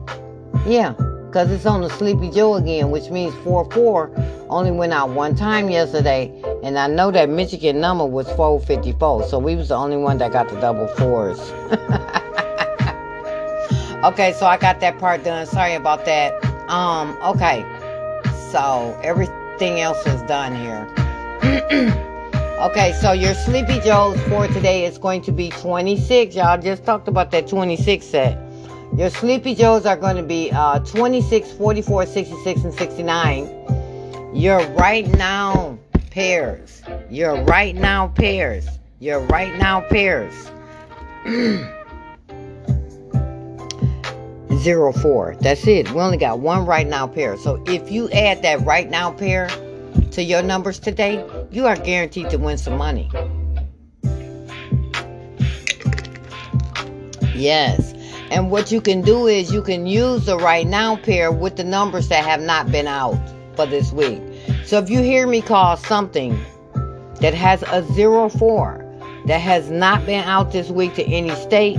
Yeah, 0.68 0.92
cause 1.32 1.50
it's 1.50 1.66
on 1.66 1.80
the 1.80 1.90
Sleepy 1.90 2.32
Joe 2.32 2.56
again, 2.56 2.92
which 2.92 3.10
means 3.12 3.34
four 3.46 3.64
four 3.72 4.12
only 4.50 4.72
went 4.72 4.92
out 4.92 5.12
one 5.12 5.38
time 5.38 5.70
yesterday, 5.70 6.30
and 6.64 6.78
I 6.78 6.88
know 6.88 7.12
that 7.12 7.30
Michigan 7.30 7.80
number 7.80 8.06
was 8.06 8.28
454, 8.32 9.30
so 9.30 9.40
we 9.40 9.56
was 9.56 9.70
the 9.70 9.76
only 9.76 9.96
one 9.96 10.18
that 10.18 10.34
got 10.34 10.50
the 10.50 10.60
double 10.60 10.90
fours. 10.98 11.40
okay, 14.04 14.34
so 14.34 14.48
I 14.48 14.58
got 14.60 14.82
that 14.82 15.00
part 15.00 15.24
done. 15.24 15.46
Sorry 15.46 15.76
about 15.76 16.04
that. 16.04 16.44
Um, 16.70 17.18
okay. 17.24 17.64
So 18.52 19.00
everything 19.02 19.80
else 19.80 20.06
is 20.06 20.22
done 20.24 20.54
here. 20.54 20.94
okay, 22.60 22.94
so 23.00 23.14
your 23.14 23.34
Sleepy 23.34 23.80
Joes 23.80 24.22
for 24.24 24.46
today 24.48 24.86
is 24.86 24.98
going 24.98 25.22
to 25.22 25.32
be 25.32 25.50
26. 25.52 26.36
Y'all 26.36 26.62
just 26.62 26.84
talked 26.84 27.08
about 27.08 27.32
that 27.32 27.48
26 27.48 28.06
set. 28.06 28.38
Your 28.98 29.10
Sleepy 29.10 29.56
Joes 29.56 29.86
are 29.86 29.96
going 29.96 30.18
to 30.18 30.24
be 30.24 30.52
uh, 30.52 30.80
26, 30.80 31.54
44, 31.54 32.08
66, 32.08 32.64
and 32.66 32.74
69. 32.74 34.32
Your 34.36 34.60
right 34.72 35.08
now 35.18 35.80
pairs. 36.12 36.82
Your 37.10 37.42
right 37.44 37.74
now 37.74 38.10
pairs. 38.10 38.68
Your 39.00 39.22
right 39.28 39.56
now 39.58 39.80
pairs. 39.80 40.52
Zero 44.58 44.92
four. 44.92 45.38
That's 45.40 45.66
it. 45.68 45.90
We 45.92 46.02
only 46.02 46.18
got 46.18 46.40
one 46.40 46.66
right 46.66 46.86
now 46.86 47.08
pair. 47.08 47.38
So 47.38 47.64
if 47.66 47.90
you 47.90 48.10
add 48.10 48.42
that 48.42 48.60
right 48.66 48.90
now 48.90 49.10
pair 49.12 49.48
to 50.12 50.24
your 50.24 50.42
numbers 50.42 50.80
today, 50.80 51.26
you 51.52 51.68
are 51.68 51.76
guaranteed 51.76 52.30
to 52.32 52.38
win 52.38 52.58
some 52.58 52.78
money. 52.78 53.10
Yes. 57.36 57.94
And 58.32 58.52
what 58.52 58.72
you 58.72 58.82
can 58.82 59.02
do 59.02 59.28
is 59.28 59.52
you 59.52 59.62
can 59.62 59.88
use 59.88 60.26
the 60.26 60.38
right 60.38 60.68
now 60.68 60.98
pair 60.98 61.32
with 61.32 61.56
the 61.56 61.64
numbers 61.64 62.10
that 62.10 62.24
have 62.24 62.42
not 62.42 62.72
been 62.72 62.88
out 62.88 63.18
for 63.56 63.66
this 63.66 63.92
week. 63.92 64.22
So 64.66 64.78
if 64.78 64.90
you 64.90 65.02
hear 65.02 65.26
me 65.26 65.42
call 65.42 65.78
something 65.78 66.40
that 67.22 67.34
has 67.34 67.64
a 67.64 67.84
zero 67.94 68.30
four 68.30 68.86
that 69.26 69.40
has 69.40 69.70
not 69.70 70.06
been 70.06 70.24
out 70.24 70.52
this 70.52 70.70
week 70.70 70.96
to 70.96 71.04
any 71.04 71.34
state, 71.36 71.78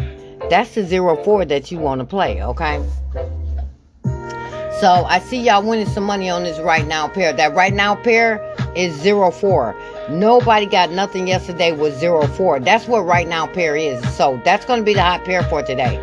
that's 0.48 0.74
the 0.74 0.84
zero 0.84 1.22
four 1.22 1.44
that 1.44 1.70
you 1.70 1.78
want 1.78 2.00
to 2.00 2.04
play, 2.04 2.42
okay? 2.42 2.82
So 4.80 5.04
I 5.04 5.18
see 5.18 5.42
y'all 5.42 5.62
winning 5.62 5.84
some 5.84 6.04
money 6.04 6.30
on 6.30 6.44
this 6.44 6.58
right 6.58 6.86
now 6.86 7.06
pair. 7.06 7.34
That 7.34 7.54
right 7.54 7.74
now 7.74 7.94
pair 7.96 8.40
is 8.74 8.94
zero 8.94 9.30
four. 9.30 9.76
Nobody 10.08 10.64
got 10.64 10.90
nothing 10.90 11.28
yesterday 11.28 11.72
with 11.72 11.98
zero 11.98 12.26
four. 12.26 12.58
That's 12.60 12.88
what 12.88 13.02
right 13.02 13.28
now 13.28 13.46
pair 13.46 13.76
is. 13.76 14.02
So 14.16 14.40
that's 14.42 14.64
going 14.64 14.80
to 14.80 14.84
be 14.84 14.94
the 14.94 15.02
hot 15.02 15.22
pair 15.26 15.42
for 15.42 15.62
today. 15.62 15.98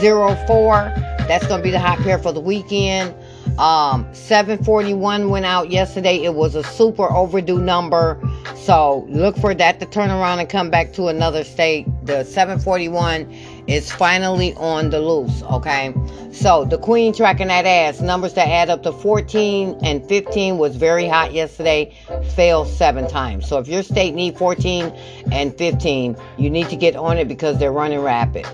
Zero 0.00 0.34
four. 0.46 0.90
That's 1.28 1.46
going 1.46 1.60
to 1.60 1.62
be 1.62 1.70
the 1.70 1.78
hot 1.78 1.98
pair 1.98 2.18
for 2.18 2.32
the 2.32 2.40
weekend. 2.40 3.14
Um, 3.58 4.08
741 4.14 5.28
went 5.28 5.44
out 5.44 5.70
yesterday. 5.70 6.16
It 6.24 6.34
was 6.34 6.54
a 6.54 6.64
super 6.64 7.10
overdue 7.12 7.60
number. 7.60 8.18
So 8.56 9.04
look 9.10 9.36
for 9.36 9.54
that 9.54 9.78
to 9.80 9.86
turn 9.86 10.10
around 10.10 10.38
and 10.38 10.48
come 10.48 10.70
back 10.70 10.94
to 10.94 11.08
another 11.08 11.44
state. 11.44 11.86
The 12.06 12.24
741 12.24 13.30
is 13.66 13.90
finally 13.92 14.54
on 14.54 14.90
the 14.90 15.00
loose, 15.00 15.42
okay? 15.44 15.94
So 16.32 16.64
the 16.64 16.78
queen 16.78 17.14
tracking 17.14 17.48
that 17.48 17.66
ass, 17.66 18.00
numbers 18.00 18.34
that 18.34 18.48
add 18.48 18.70
up 18.70 18.82
to 18.82 18.92
14 18.92 19.78
and 19.82 20.06
15 20.08 20.58
was 20.58 20.76
very 20.76 21.06
hot 21.06 21.32
yesterday, 21.32 21.94
failed 22.34 22.68
seven 22.68 23.08
times. 23.08 23.48
So 23.48 23.58
if 23.58 23.68
your 23.68 23.82
state 23.82 24.14
need 24.14 24.36
14 24.36 24.86
and 25.30 25.56
15, 25.56 26.16
you 26.38 26.50
need 26.50 26.68
to 26.70 26.76
get 26.76 26.96
on 26.96 27.18
it 27.18 27.28
because 27.28 27.58
they're 27.58 27.72
running 27.72 28.00
rapid. 28.00 28.46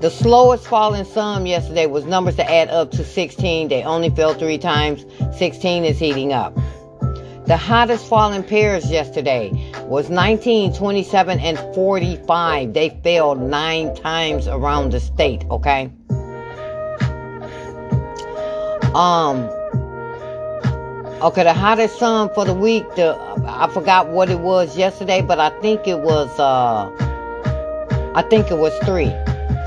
The 0.00 0.10
slowest 0.10 0.66
falling 0.66 1.04
sum 1.04 1.46
yesterday 1.46 1.86
was 1.86 2.04
numbers 2.04 2.34
that 2.34 2.50
add 2.50 2.70
up 2.70 2.90
to 2.92 3.04
16. 3.04 3.68
They 3.68 3.84
only 3.84 4.10
fell 4.10 4.34
three 4.34 4.58
times. 4.58 5.06
16 5.38 5.84
is 5.84 5.96
heating 6.00 6.32
up. 6.32 6.58
The 7.46 7.56
hottest 7.56 8.06
falling 8.06 8.44
pairs 8.44 8.88
yesterday 8.88 9.50
was 9.86 10.08
19, 10.08 10.74
27, 10.74 11.40
and 11.40 11.58
45. 11.74 12.72
They 12.72 12.90
fell 13.02 13.34
nine 13.34 13.94
times 13.96 14.46
around 14.46 14.92
the 14.92 15.00
state, 15.00 15.44
okay? 15.50 15.90
Um 18.94 19.48
Okay, 21.20 21.44
the 21.44 21.54
hottest 21.54 21.98
sun 21.98 22.30
for 22.34 22.44
the 22.44 22.54
week, 22.54 22.84
the 22.96 23.16
I 23.46 23.68
forgot 23.72 24.08
what 24.08 24.28
it 24.28 24.40
was 24.40 24.76
yesterday, 24.76 25.20
but 25.20 25.40
I 25.40 25.50
think 25.60 25.88
it 25.88 25.98
was 25.98 26.38
uh 26.38 26.90
I 28.14 28.22
think 28.22 28.50
it 28.50 28.58
was 28.58 28.72
three. 28.84 29.12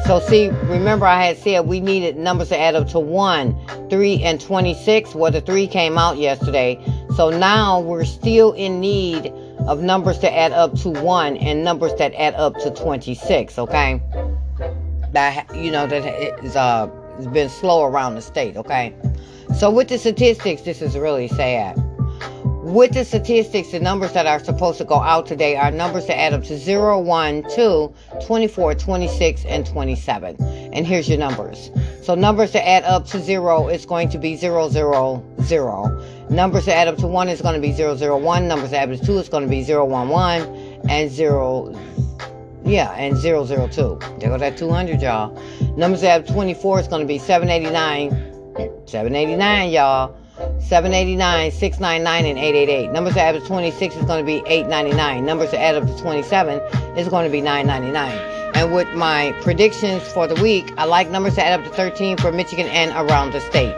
So 0.05 0.19
see, 0.19 0.49
remember 0.49 1.07
I 1.07 1.23
had 1.23 1.37
said 1.37 1.65
we 1.65 1.79
needed 1.79 2.15
numbers 2.15 2.49
to 2.49 2.59
add 2.59 2.75
up 2.75 2.87
to 2.89 2.99
1, 2.99 3.89
3, 3.89 4.23
and 4.23 4.39
26. 4.39 5.15
Well, 5.15 5.31
the 5.31 5.41
3 5.41 5.65
came 5.65 5.97
out 5.97 6.17
yesterday. 6.17 6.79
So 7.15 7.31
now 7.31 7.79
we're 7.79 8.05
still 8.05 8.51
in 8.51 8.79
need 8.79 9.33
of 9.67 9.81
numbers 9.81 10.19
to 10.19 10.31
add 10.31 10.51
up 10.51 10.75
to 10.81 10.89
1 10.89 11.37
and 11.37 11.63
numbers 11.63 11.95
that 11.95 12.13
add 12.13 12.35
up 12.35 12.55
to 12.59 12.69
26, 12.69 13.57
okay? 13.57 13.99
That, 15.11 15.47
you 15.55 15.71
know, 15.71 15.87
that 15.87 16.55
uh, 16.55 16.87
has 17.15 17.25
been 17.27 17.49
slow 17.49 17.83
around 17.83 18.13
the 18.13 18.21
state, 18.21 18.57
okay? 18.57 18.93
So 19.57 19.71
with 19.71 19.87
the 19.87 19.97
statistics, 19.97 20.61
this 20.61 20.83
is 20.83 20.95
really 20.95 21.29
sad. 21.29 21.81
With 22.65 22.93
the 22.93 23.05
statistics, 23.05 23.69
the 23.69 23.79
numbers 23.79 24.13
that 24.13 24.25
are 24.25 24.43
supposed 24.43 24.79
to 24.79 24.85
go 24.85 24.95
out 24.95 25.27
today 25.27 25.55
are 25.55 25.69
numbers 25.69 26.07
that 26.07 26.17
add 26.17 26.33
up 26.33 26.43
to 26.45 26.57
0, 26.57 26.99
1, 26.99 27.43
2, 27.53 27.93
24, 28.25 28.73
26, 28.73 29.45
and 29.45 29.67
27. 29.67 30.35
And 30.73 30.87
here's 30.87 31.07
your 31.07 31.19
numbers. 31.19 31.69
So 32.01 32.15
numbers 32.15 32.53
that 32.53 32.67
add 32.67 32.83
up 32.83 33.05
to 33.09 33.19
0 33.19 33.67
is 33.67 33.85
going 33.85 34.09
to 34.09 34.17
be 34.17 34.35
0, 34.35 34.69
0, 34.69 35.23
0. 35.43 36.27
Numbers 36.31 36.65
that 36.65 36.73
add 36.73 36.87
up 36.87 36.97
to 36.97 37.05
1 37.05 37.29
is 37.29 37.39
going 37.39 37.53
to 37.53 37.61
be 37.61 37.71
0, 37.71 37.97
0, 37.97 38.17
1. 38.17 38.47
Numbers 38.47 38.71
that 38.71 38.89
add 38.89 38.91
up 38.91 38.99
to 38.99 39.05
2 39.05 39.19
is 39.19 39.29
going 39.29 39.43
to 39.43 39.49
be 39.49 39.61
0, 39.61 39.85
1, 39.85 40.09
1. 40.09 40.41
And 40.89 41.11
0, 41.11 41.79
yeah, 42.65 42.93
and 42.93 43.15
0, 43.15 43.45
0, 43.45 43.67
2. 43.67 43.99
There 44.17 44.29
go 44.31 44.39
that 44.39 44.57
200, 44.57 45.03
y'all. 45.03 45.39
Numbers 45.77 46.01
that 46.01 46.25
to 46.25 46.33
24 46.33 46.79
is 46.79 46.87
going 46.87 47.01
to 47.01 47.07
be 47.07 47.19
789. 47.19 48.09
789, 48.87 49.69
y'all. 49.69 50.17
789, 50.37 51.51
699, 51.51 52.25
and 52.25 52.37
888. 52.37 52.91
Numbers 52.91 53.13
that 53.13 53.21
add 53.21 53.35
up 53.35 53.41
to 53.43 53.47
26 53.47 53.95
is 53.95 54.03
going 54.03 54.19
to 54.19 54.25
be 54.25 54.43
899. 54.45 55.25
Numbers 55.25 55.51
that 55.51 55.61
add 55.61 55.75
up 55.75 55.87
to 55.87 55.97
27 56.01 56.59
is 56.97 57.07
going 57.07 57.25
to 57.25 57.31
be 57.31 57.41
999. 57.41 58.11
And 58.55 58.73
with 58.73 58.87
my 58.95 59.33
predictions 59.41 60.03
for 60.11 60.27
the 60.27 60.41
week, 60.41 60.73
I 60.77 60.85
like 60.85 61.09
numbers 61.09 61.35
that 61.35 61.45
add 61.45 61.59
up 61.59 61.65
to 61.65 61.71
13 61.73 62.17
for 62.17 62.31
Michigan 62.31 62.67
and 62.67 62.91
around 62.91 63.31
the 63.31 63.39
state. 63.41 63.75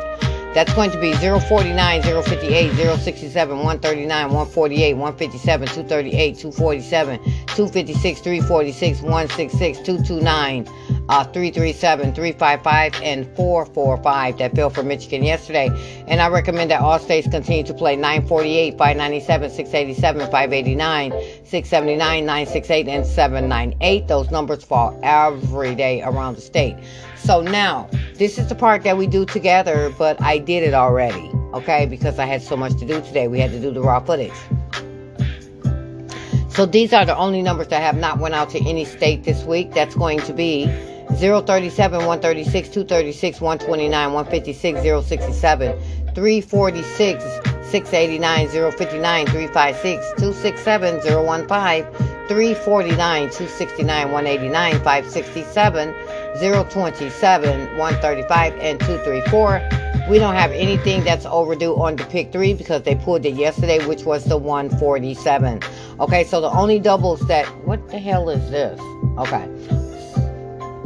That's 0.54 0.74
going 0.74 0.89
to 0.89 1.00
be 1.00 1.13
049, 1.13 2.02
058, 2.02 2.74
067, 2.74 3.56
139, 3.56 4.26
148, 4.26 4.93
157, 4.93 5.67
238, 5.67 6.38
247, 6.38 7.20
256, 7.20 8.22
346, 8.22 9.02
166, 9.02 9.78
229 9.80 10.65
uh, 11.10 11.24
337, 11.24 12.13
355, 12.13 13.02
and 13.02 13.26
445 13.36 14.38
that 14.38 14.56
fell 14.56 14.70
for 14.70 14.84
Michigan 14.84 15.24
yesterday. 15.24 15.70
And 16.08 16.22
I 16.22 16.28
recommend 16.28 16.72
that 16.72 16.82
all 16.82 17.00
states 17.00 17.28
continue 17.28 17.63
to 17.63 17.74
play 17.74 17.96
948, 17.96 18.78
597, 18.78 19.50
687, 19.50 20.22
589, 20.32 21.12
679, 21.12 22.26
968, 22.26 22.88
and 22.88 23.05
798. 23.05 24.08
Those 24.08 24.32
numbers 24.32 24.64
fall 24.64 24.99
every 25.03 25.76
day 25.76 26.01
around 26.03 26.36
the 26.36 26.41
state. 26.41 26.76
So 27.16 27.41
now, 27.41 27.89
this 28.16 28.38
is 28.38 28.47
the 28.47 28.55
part 28.55 28.84
that 28.84 28.97
we 28.97 29.08
do 29.08 29.26
together, 29.26 29.93
but 29.97 30.22
I 30.22 30.38
did 30.38 30.64
it 30.64 30.74
already, 30.74 31.32
okay? 31.53 31.86
Because 31.86 32.20
I 32.20 32.26
had 32.26 32.41
so 32.41 32.58
much 32.58 32.78
to 32.80 32.86
do 32.86 33.01
today. 33.01 33.28
We 33.28 33.39
had 33.39 33.51
to 33.51 33.60
do 33.60 33.72
the 33.72 33.82
raw 33.82 33.99
footage. 33.99 34.32
So 36.49 36.66
these 36.66 36.91
are 36.91 37.05
the 37.05 37.16
only 37.16 37.43
numbers 37.43 37.68
that 37.68 37.84
have 37.84 37.97
not 37.97 38.18
went 38.18 38.34
out 38.34 38.49
to 38.49 38.60
any 38.68 38.84
state 38.84 39.24
this 39.24 39.43
week. 39.43 39.74
That's 39.74 39.93
going 39.93 40.22
to 40.22 40.34
be 40.34 40.66
037, 41.20 41.97
136, 42.05 42.70
236, 42.70 43.41
129, 43.41 44.13
156, 44.13 44.82
067, 45.07 45.80
346, 46.13 47.24
689, 47.72 48.47
059, 48.49 49.26
356, 49.26 50.05
267, 50.20 51.01
015, 51.01 51.84
349, 52.28 53.30
269, 53.30 54.11
189, 54.11 54.74
567, 54.74 55.93
027, 56.39 57.78
135, 57.78 58.53
and 58.59 58.80
234. 58.82 59.61
We 60.09 60.20
don't 60.20 60.36
have 60.36 60.51
anything 60.51 61.03
that's 61.03 61.26
overdue 61.26 61.76
on 61.76 61.95
the 61.95 62.05
pick 62.05 62.32
three 62.32 62.53
because 62.53 62.84
they 62.84 62.95
pulled 62.95 63.26
it 63.26 63.34
yesterday, 63.34 63.84
which 63.88 64.05
was 64.05 64.24
the 64.26 64.38
147. 64.38 65.61
Okay, 65.99 66.24
so 66.24 66.39
the 66.41 66.51
only 66.51 66.80
doubles 66.80 67.22
that. 67.28 67.45
What 67.65 67.89
the 67.89 67.97
hell 67.97 68.30
is 68.30 68.51
this? 68.51 68.80
Okay. 69.18 69.86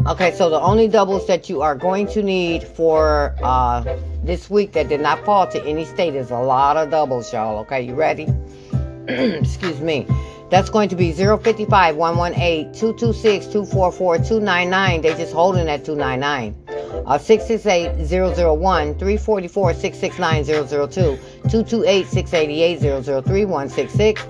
Okay, 0.07 0.31
so 0.31 0.49
the 0.49 0.59
only 0.59 0.87
doubles 0.87 1.27
that 1.27 1.47
you 1.47 1.61
are 1.61 1.75
going 1.75 2.07
to 2.07 2.23
need 2.23 2.63
for 2.63 3.35
uh, 3.43 3.83
this 4.23 4.49
week 4.49 4.71
that 4.71 4.89
did 4.89 4.99
not 4.99 5.23
fall 5.23 5.47
to 5.47 5.63
any 5.63 5.85
state 5.85 6.15
is 6.15 6.31
a 6.31 6.39
lot 6.39 6.75
of 6.75 6.89
doubles, 6.89 7.31
y'all. 7.31 7.59
Okay, 7.59 7.81
you 7.83 7.93
ready? 7.93 8.27
Excuse 9.07 9.79
me. 9.79 10.07
That's 10.51 10.69
going 10.69 10.89
to 10.89 10.97
be 10.97 11.13
055 11.13 11.95
118 11.95 12.73
226 12.73 13.45
244 13.45 14.17
299. 14.17 15.01
They're 15.01 15.17
just 15.17 15.33
holding 15.33 15.69
at 15.69 15.85
299. 15.85 16.55
Uh, 17.07 17.17
668 17.17 18.05
001 18.05 18.99
344 18.99 19.73
669 19.73 20.43
002 20.43 21.17
228 21.49 22.05
688 22.05 23.03
003 23.25 23.45
166 23.45 24.27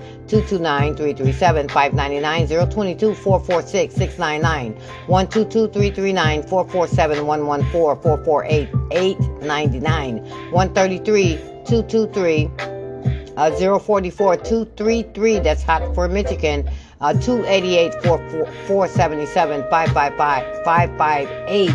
uh, 13.36 13.50
044 13.50 14.36
233, 14.36 15.40
that's 15.40 15.62
hot 15.62 15.94
for 15.94 16.08
Michigan, 16.08 16.68
uh, 17.00 17.12
288 17.14 17.94
477 18.02 19.62
555 19.70 20.64
558 20.64 21.70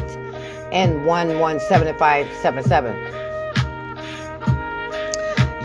and 0.72 1.06
117577. 1.06 2.96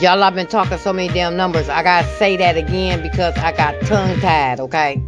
Y'all, 0.00 0.22
I've 0.24 0.34
been 0.34 0.48
talking 0.48 0.78
so 0.78 0.92
many 0.92 1.12
damn 1.12 1.36
numbers. 1.36 1.68
I 1.68 1.82
gotta 1.84 2.08
say 2.16 2.36
that 2.36 2.56
again 2.56 3.02
because 3.02 3.36
I 3.36 3.52
got 3.52 3.80
tongue 3.82 4.18
tied, 4.20 4.58
okay? 4.58 5.00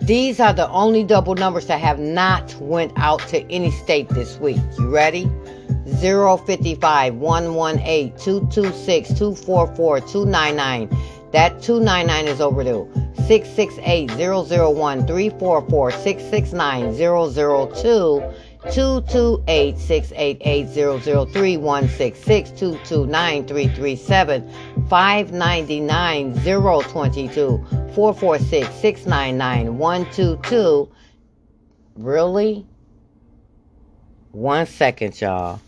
These 0.00 0.40
are 0.40 0.54
the 0.54 0.66
only 0.70 1.04
double 1.04 1.34
numbers 1.34 1.66
that 1.66 1.78
have 1.80 1.98
not 1.98 2.54
went 2.58 2.92
out 2.96 3.20
to 3.28 3.42
any 3.52 3.70
state 3.70 4.08
this 4.08 4.38
week. 4.38 4.56
You 4.78 4.88
ready? 4.88 5.30
055 5.86 7.14
118 7.14 8.10
226 8.18 9.08
244 9.08 10.00
299. 10.00 10.88
That 11.32 11.62
299 11.62 12.28
is 12.28 12.40
overdue. 12.40 12.88
668 13.28 14.10
001 14.10 15.06
344 15.06 15.90
669 15.92 16.94
002 16.96 18.22
228 18.72 19.78
688 19.78 20.68
003 20.68 21.56
229 21.56 23.46
599 24.88 26.34
022 26.34 27.64
446 27.94 28.74
699 28.74 29.78
122. 29.78 30.88
Really? 31.96 32.66
One 34.32 34.66
second, 34.66 35.20
y'all. 35.20 35.60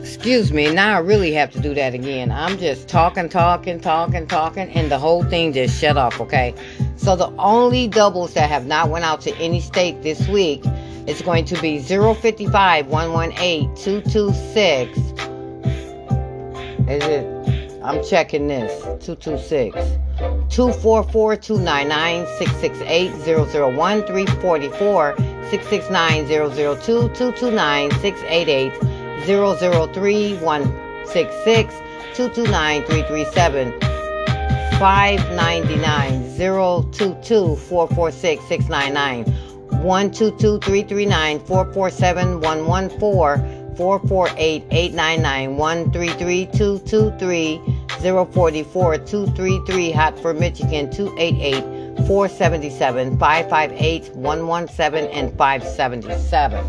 Excuse 0.00 0.52
me, 0.52 0.72
now 0.72 0.96
I 0.96 0.98
really 0.98 1.32
have 1.32 1.52
to 1.52 1.60
do 1.60 1.74
that 1.74 1.94
again. 1.94 2.32
I'm 2.32 2.58
just 2.58 2.88
talking, 2.88 3.28
talking, 3.28 3.80
talking, 3.80 4.26
talking, 4.26 4.68
and 4.70 4.90
the 4.90 4.98
whole 4.98 5.22
thing 5.22 5.52
just 5.52 5.80
shut 5.80 5.96
off, 5.96 6.20
okay? 6.20 6.54
So 6.96 7.16
the 7.16 7.28
only 7.36 7.86
doubles 7.86 8.34
that 8.34 8.48
have 8.50 8.66
not 8.66 8.88
went 8.90 9.04
out 9.04 9.20
to 9.22 9.36
any 9.36 9.60
state 9.60 10.02
this 10.02 10.26
week 10.28 10.64
is 11.06 11.22
going 11.22 11.44
to 11.46 11.60
be 11.60 11.78
055 11.78 12.86
118 12.88 13.74
226. 13.76 14.98
Is 16.88 17.04
it? 17.04 17.35
I'm 17.86 18.02
checking 18.02 18.48
this. 18.48 18.82
226. 18.82 19.76
244 20.50 21.36
299 21.36 22.26
668 22.36 23.12
001 23.12 24.02
344 24.02 25.14
669 25.50 26.26
002 26.26 27.08
229 27.14 27.90
688 28.00 28.72
003 29.26 30.36
166 30.38 31.74
229 32.14 32.82
337 32.84 33.80
599 34.80 36.36
022 36.36 37.54
446 37.54 38.48
699 38.48 39.24
122 39.84 40.58
339 40.58 41.38
447 41.38 42.40
114 42.40 43.56
448 43.76 44.64
899 44.70 45.56
133 45.56 46.46
223 46.46 47.75
044 48.06 48.98
233 48.98 49.90
Hartford, 49.90 50.38
Michigan 50.38 50.88
288 50.90 52.06
477 52.06 53.18
558 53.18 54.14
117 54.14 55.10
and 55.10 55.36
577. 55.36 56.64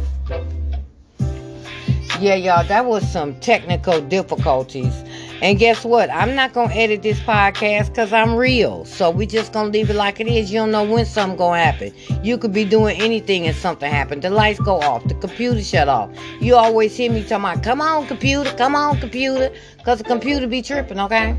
Yeah, 2.20 2.34
y'all, 2.34 2.64
that 2.64 2.86
was 2.86 3.08
some 3.12 3.40
technical 3.40 4.02
difficulties. 4.02 5.04
And 5.42 5.60
guess 5.60 5.86
what? 5.86 6.10
I'm 6.10 6.34
not 6.34 6.54
going 6.54 6.70
to 6.70 6.76
edit 6.76 7.04
this 7.04 7.20
podcast 7.20 7.90
because 7.90 8.12
I'm 8.12 8.36
real. 8.36 8.86
So 8.86 9.12
we 9.12 9.28
just 9.28 9.54
to 9.54 9.64
leave 9.64 9.90
it 9.90 9.96
like 9.96 10.20
it 10.20 10.28
is. 10.28 10.52
You 10.52 10.60
don't 10.60 10.72
know 10.72 10.84
when 10.84 11.06
something 11.06 11.38
to 11.38 11.54
happen. 11.54 11.94
You 12.24 12.40
could 12.40 12.54
be 12.54 12.66
doing 12.66 13.00
anything 13.00 13.46
and 13.46 13.56
something 13.56 13.90
happen. 13.90 14.20
The 14.20 14.32
lights 14.32 14.60
go 14.60 14.80
off. 14.80 15.08
The 15.08 15.14
computer 15.16 15.62
shut 15.62 15.88
off. 15.88 16.10
You 16.42 16.56
always 16.56 16.98
hear 16.98 17.12
me 17.12 17.22
talking 17.22 17.46
about, 17.46 17.64
come 17.64 17.82
on, 17.82 18.08
computer, 18.08 18.52
come 18.58 18.76
on, 18.76 19.00
computer. 19.00 19.52
Because 19.78 20.00
the 20.00 20.06
computer 20.06 20.48
be 20.48 20.64
tripping, 20.64 21.00
okay? 21.00 21.38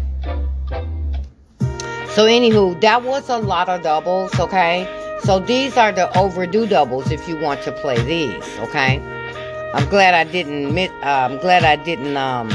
So, 2.11 2.27
anywho, 2.27 2.81
that 2.81 3.03
was 3.03 3.29
a 3.29 3.39
lot 3.39 3.69
of 3.69 3.83
doubles, 3.83 4.39
okay? 4.39 4.87
So, 5.25 5.41
these 5.41 5.77
are 5.77 5.91
the 5.91 6.17
overdue 6.17 6.67
doubles 6.67 7.11
if 7.11 7.29
you 7.29 7.37
want 7.39 7.63
to 7.63 7.73
play 7.73 8.01
these, 8.03 8.45
okay? 8.61 9.01
I'm 9.75 9.89
glad 9.91 10.15
I 10.15 10.25
didn't 10.25 10.77
uh, 10.79 10.91
I'm 11.03 11.39
glad 11.39 11.65
I 11.65 11.77
didn't, 11.77 12.17
um, 12.17 12.49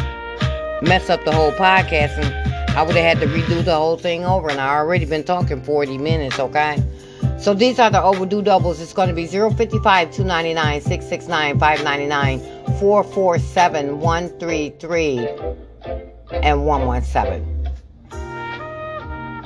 mess 0.84 1.10
up 1.10 1.24
the 1.26 1.32
whole 1.32 1.52
podcast 1.52 2.18
and 2.18 2.78
I 2.78 2.84
would 2.84 2.96
have 2.96 3.18
had 3.18 3.20
to 3.20 3.28
redo 3.28 3.64
the 3.64 3.76
whole 3.76 3.98
thing 3.98 4.26
over 4.26 4.50
and 4.50 4.60
I 4.60 4.76
already 4.76 5.06
been 5.06 5.24
talking 5.24 5.62
40 5.62 5.98
minutes, 5.98 6.40
okay? 6.40 6.84
So 7.40 7.54
these 7.54 7.80
are 7.80 7.90
the 7.90 8.02
overdue 8.02 8.42
doubles. 8.42 8.82
It's 8.82 8.94
going 8.94 9.10
to 9.10 9.14
be 9.14 9.28
055 9.28 10.12
299 10.12 10.82
669 10.82 11.60
599 11.60 12.40
447 12.80 14.00
133 14.00 15.28
and 16.42 16.66
117. 16.66 17.53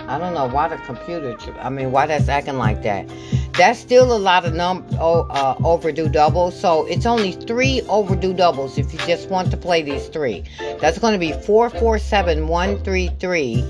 I 0.08 0.18
don't 0.18 0.34
know 0.34 0.48
why 0.48 0.70
the 0.70 0.78
computer, 0.78 1.36
I 1.60 1.70
mean, 1.70 1.92
why 1.92 2.06
that's 2.06 2.30
acting 2.30 2.58
like 2.58 2.82
that. 2.84 3.10
That's 3.58 3.78
still 3.78 4.16
a 4.16 4.18
lot 4.18 4.46
of 4.46 4.54
num 4.54 4.86
uh, 5.00 5.56
overdue 5.64 6.08
doubles. 6.10 6.60
So 6.60 6.86
it's 6.86 7.06
only 7.06 7.34
three 7.34 7.82
overdue 7.90 8.34
doubles 8.34 8.78
if 8.78 8.94
you 8.94 9.00
just 9.00 9.30
want 9.30 9.52
to 9.52 9.58
play 9.58 9.82
these 9.82 10.08
three. 10.08 10.44
That's 10.80 10.98
going 10.98 11.14
to 11.14 11.20
be 11.20 11.34
four 11.34 11.70
four 11.70 12.00
seven 12.00 12.48
one 12.48 12.82
three 12.84 13.10
three. 13.20 13.66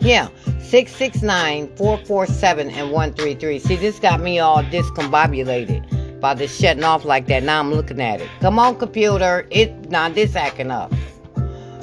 Yeah, 0.00 0.28
669 0.60 1.74
447 1.76 2.70
and 2.70 2.92
133. 2.92 3.58
See, 3.58 3.74
this 3.74 3.98
got 3.98 4.20
me 4.20 4.38
all 4.38 4.62
discombobulated 4.62 6.20
by 6.20 6.34
this 6.34 6.56
shutting 6.56 6.84
off 6.84 7.04
like 7.04 7.26
that. 7.26 7.42
Now 7.42 7.58
I'm 7.58 7.72
looking 7.72 8.00
at 8.00 8.20
it. 8.20 8.28
Come 8.40 8.58
on, 8.58 8.76
computer. 8.76 9.46
It 9.50 9.90
Now 9.90 10.08
this 10.08 10.36
acting 10.36 10.70
up. 10.70 10.92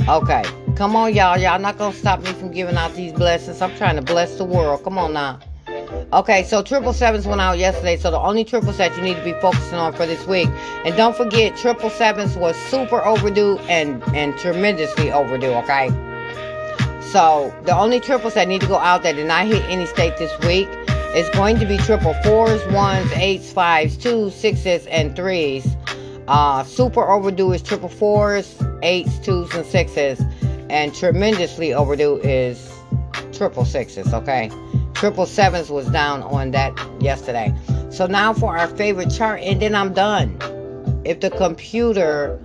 Okay. 0.08 0.44
Come 0.76 0.94
on, 0.98 1.16
y'all. 1.16 1.38
Y'all 1.38 1.58
not 1.58 1.78
gonna 1.78 1.96
stop 1.96 2.22
me 2.22 2.34
from 2.34 2.52
giving 2.52 2.76
out 2.76 2.94
these 2.96 3.14
blessings. 3.14 3.62
I'm 3.62 3.74
trying 3.78 3.96
to 3.96 4.02
bless 4.02 4.38
the 4.38 4.44
world. 4.44 4.84
Come 4.84 4.98
on 4.98 5.14
now. 5.14 5.40
Okay, 6.12 6.44
so 6.44 6.62
triple 6.62 6.92
sevens 6.92 7.26
went 7.26 7.40
out 7.40 7.58
yesterday. 7.58 7.96
So 7.96 8.12
the 8.12 8.20
only 8.20 8.44
triples 8.44 8.78
that 8.78 8.94
you 8.98 9.02
need 9.02 9.16
to 9.16 9.24
be 9.24 9.32
focusing 9.40 9.78
on 9.78 9.94
for 9.94 10.06
this 10.06 10.28
week. 10.28 10.50
And 10.84 10.94
don't 10.98 11.16
forget, 11.16 11.56
triple 11.56 11.90
sevens 11.90 12.36
was 12.36 12.58
super 12.58 13.02
overdue 13.06 13.58
and 13.70 14.04
and 14.14 14.38
tremendously 14.38 15.14
overdue. 15.14 15.54
Okay. 15.64 15.92
So 17.00 17.56
the 17.64 17.74
only 17.74 18.02
triples 18.02 18.34
that 18.34 18.50
need 18.50 18.60
to 18.60 18.68
go 18.68 18.76
out 18.76 19.04
that 19.04 19.16
did 19.16 19.28
not 19.28 19.46
hit 19.46 19.64
any 19.70 19.86
state 19.86 20.18
this 20.18 20.38
week 20.46 20.68
is 21.16 21.30
going 21.30 21.58
to 21.60 21.66
be 21.66 21.78
triple 21.78 22.14
fours, 22.16 22.62
ones, 22.74 23.10
eights, 23.14 23.50
fives, 23.50 23.96
twos, 23.96 24.36
sixes, 24.36 24.88
and 24.88 25.16
threes. 25.16 25.78
Uh, 26.28 26.66
super 26.66 27.10
overdue 27.10 27.54
is 27.54 27.62
triple 27.62 27.88
fours, 27.88 28.62
eights, 28.82 29.20
twos, 29.20 29.54
and 29.56 29.66
sixes 29.66 30.22
and 30.70 30.94
tremendously 30.94 31.74
overdue 31.74 32.18
is 32.18 32.72
triple 33.32 33.66
sixes, 33.66 34.14
okay? 34.14 34.50
Triple 34.94 35.26
sevens 35.26 35.70
was 35.70 35.88
down 35.90 36.24
on 36.24 36.52
that 36.52 36.74
yesterday. 37.02 37.54
So 37.90 38.08
now 38.08 38.34
for 38.34 38.58
our 38.58 38.68
favorite 38.68 39.10
chart, 39.10 39.42
and 39.42 39.62
then 39.62 39.76
I'm 39.76 39.94
done. 39.94 40.38
If 41.06 41.20
the 41.20 41.30
computer 41.30 42.40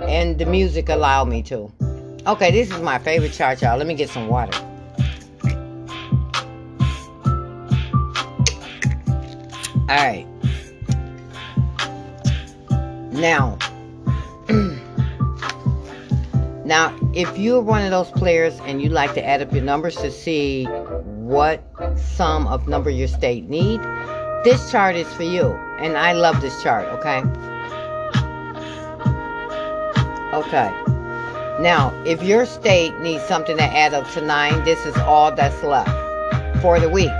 and 0.00 0.38
the 0.38 0.46
music 0.46 0.88
allow 0.88 1.24
me 1.24 1.42
to. 1.44 1.70
Okay, 2.26 2.50
this 2.50 2.70
is 2.70 2.80
my 2.80 2.98
favorite 2.98 3.32
chart, 3.32 3.62
y'all. 3.62 3.78
Let 3.78 3.86
me 3.86 3.94
get 3.94 4.10
some 4.10 4.28
water. 4.28 4.56
All 9.88 9.96
right. 9.96 10.26
Now, 13.12 13.58
now, 16.70 16.96
if 17.14 17.36
you're 17.36 17.60
one 17.60 17.82
of 17.82 17.90
those 17.90 18.12
players 18.12 18.60
and 18.60 18.80
you 18.80 18.90
like 18.90 19.12
to 19.14 19.26
add 19.26 19.42
up 19.42 19.52
your 19.52 19.64
numbers 19.64 19.96
to 19.96 20.08
see 20.08 20.66
what 20.66 21.60
sum 21.96 22.46
of 22.46 22.68
number 22.68 22.90
your 22.90 23.08
state 23.08 23.48
need, 23.48 23.80
this 24.44 24.70
chart 24.70 24.94
is 24.94 25.12
for 25.14 25.24
you. 25.24 25.48
And 25.80 25.98
I 25.98 26.12
love 26.12 26.40
this 26.40 26.62
chart, 26.62 26.86
okay? 26.90 27.22
Okay. 30.32 30.70
Now, 31.60 31.92
if 32.06 32.22
your 32.22 32.46
state 32.46 32.96
needs 33.00 33.24
something 33.24 33.56
to 33.56 33.64
add 33.64 33.92
up 33.92 34.08
to 34.12 34.20
9, 34.20 34.64
this 34.64 34.86
is 34.86 34.96
all 34.98 35.34
that's 35.34 35.64
left 35.64 35.90
for 36.62 36.78
the 36.78 36.88
week. 36.88 37.10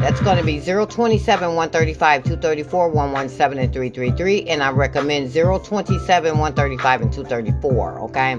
That's 0.00 0.20
going 0.20 0.36
to 0.36 0.44
be 0.44 0.60
027, 0.60 1.54
135, 1.54 2.22
234, 2.24 2.88
117, 2.90 3.64
and 3.64 3.72
333. 3.72 4.42
And 4.50 4.62
I 4.62 4.70
recommend 4.70 5.32
027, 5.32 6.38
135, 6.38 7.00
and 7.00 7.10
234. 7.10 8.00
Okay. 8.00 8.36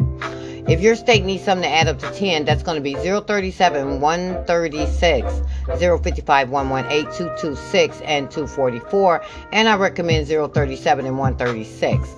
If 0.68 0.80
your 0.80 0.95
state 0.95 1.26
needs 1.26 1.43
something 1.43 1.68
to 1.68 1.76
add 1.76 1.88
up 1.88 1.97
to 1.99 2.12
10, 2.12 2.45
that's 2.45 2.62
going 2.62 2.76
to 2.76 2.82
be 2.82 2.93
037, 2.93 3.99
136, 3.99 5.41
055, 5.80 6.49
118, 6.49 7.12
226, 7.12 8.01
and 8.01 8.30
244. 8.30 9.24
And 9.51 9.68
I 9.68 9.76
recommend 9.76 10.28
037 10.28 11.05
and 11.05 11.18
136. 11.18 12.09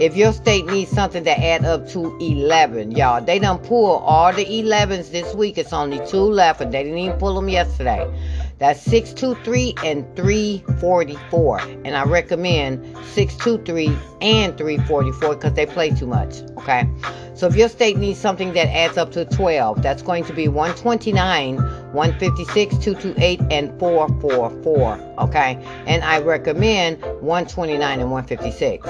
If 0.00 0.16
your 0.16 0.32
state 0.32 0.66
needs 0.66 0.90
something 0.90 1.22
to 1.24 1.30
add 1.30 1.64
up 1.64 1.88
to 1.90 2.16
11, 2.18 2.92
y'all, 2.92 3.22
they 3.22 3.38
done 3.38 3.58
pull 3.58 3.98
all 3.98 4.32
the 4.32 4.44
11s 4.44 5.10
this 5.12 5.34
week. 5.34 5.56
It's 5.56 5.72
only 5.72 6.04
two 6.06 6.18
left, 6.18 6.60
and 6.60 6.74
they 6.74 6.82
didn't 6.82 6.98
even 6.98 7.18
pull 7.18 7.34
them 7.36 7.48
yesterday. 7.48 8.10
That's 8.58 8.80
623 8.82 9.74
and 9.84 10.16
344. 10.16 11.60
And 11.84 11.96
I 11.96 12.04
recommend 12.04 12.84
623 13.08 13.96
and 14.20 14.56
344 14.56 15.34
because 15.34 15.54
they 15.54 15.66
play 15.66 15.90
too 15.90 16.06
much. 16.06 16.42
Okay. 16.58 16.88
So 17.34 17.48
if 17.48 17.56
your 17.56 17.68
state 17.68 17.96
needs 17.96 18.20
something 18.20 18.52
that 18.52 18.68
adds 18.68 18.96
up 18.96 19.10
to 19.12 19.24
12, 19.24 19.82
that's 19.82 20.02
going 20.02 20.24
to 20.26 20.32
be 20.32 20.46
129, 20.48 21.56
156, 21.56 22.74
228, 22.78 23.40
and 23.50 23.78
444. 23.80 25.14
Okay. 25.18 25.58
And 25.86 26.04
I 26.04 26.20
recommend 26.20 27.02
129 27.02 28.00
and 28.00 28.10
156. 28.10 28.86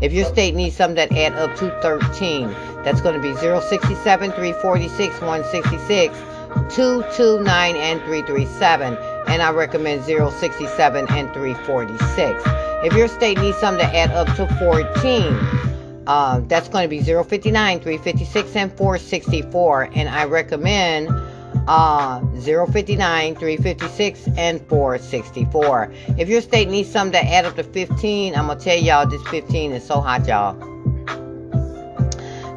If 0.00 0.12
your 0.12 0.24
state 0.24 0.54
needs 0.54 0.76
something 0.76 0.96
that 0.96 1.16
add 1.16 1.34
up 1.34 1.56
to 1.56 1.70
13, 1.80 2.48
that's 2.82 3.00
going 3.00 3.14
to 3.14 3.22
be 3.22 3.34
067, 3.36 4.32
346, 4.32 5.20
166. 5.20 6.35
229 6.70 7.76
and 7.76 8.00
337 8.00 8.96
and 9.26 9.42
I 9.42 9.50
recommend 9.50 10.04
067 10.04 11.06
and 11.10 11.32
346. 11.32 12.42
If 12.84 12.92
your 12.92 13.08
state 13.08 13.38
needs 13.38 13.58
something 13.58 13.86
to 13.86 13.96
add 13.96 14.10
up 14.12 14.28
to 14.36 14.46
14, 14.58 15.34
uh, 16.06 16.40
that's 16.46 16.68
going 16.68 16.84
to 16.84 16.88
be 16.88 17.00
059, 17.02 17.80
356, 17.80 18.56
and 18.56 18.72
464. 18.76 19.90
And 19.94 20.08
I 20.08 20.24
recommend 20.24 21.08
uh, 21.66 22.20
059, 22.40 23.34
356, 23.34 24.28
and 24.36 24.60
464. 24.68 25.92
If 26.18 26.28
your 26.28 26.40
state 26.40 26.68
needs 26.68 26.90
something 26.90 27.20
to 27.20 27.28
add 27.28 27.44
up 27.44 27.56
to 27.56 27.64
15, 27.64 28.36
I'm 28.36 28.46
going 28.46 28.58
to 28.58 28.64
tell 28.64 28.78
y'all 28.78 29.08
this 29.08 29.22
15 29.28 29.72
is 29.72 29.84
so 29.84 30.00
hot, 30.00 30.26
y'all. 30.28 30.75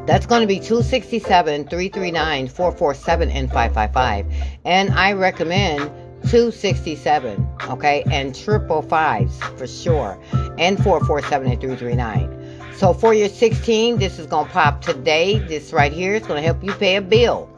That's 0.06 0.26
going 0.26 0.40
to 0.40 0.46
be 0.46 0.56
267, 0.56 1.68
339, 1.68 2.48
447, 2.48 3.30
and 3.30 3.48
555. 3.48 4.26
And 4.64 4.90
I 4.90 5.12
recommend 5.12 5.90
267, 6.28 7.46
okay, 7.68 8.02
and 8.10 8.34
triple 8.34 8.82
fives 8.82 9.38
for 9.56 9.66
sure, 9.66 10.18
and 10.58 10.82
447 10.82 11.50
and 11.50 11.60
339. 11.60 12.74
So 12.76 12.94
for 12.94 13.12
your 13.12 13.28
16, 13.28 13.98
this 13.98 14.18
is 14.18 14.26
going 14.26 14.46
to 14.46 14.52
pop 14.52 14.80
today. 14.80 15.38
This 15.38 15.72
right 15.72 15.92
here 15.92 16.14
is 16.14 16.26
going 16.26 16.40
to 16.40 16.46
help 16.46 16.64
you 16.64 16.72
pay 16.72 16.96
a 16.96 17.02
bill. 17.02 17.48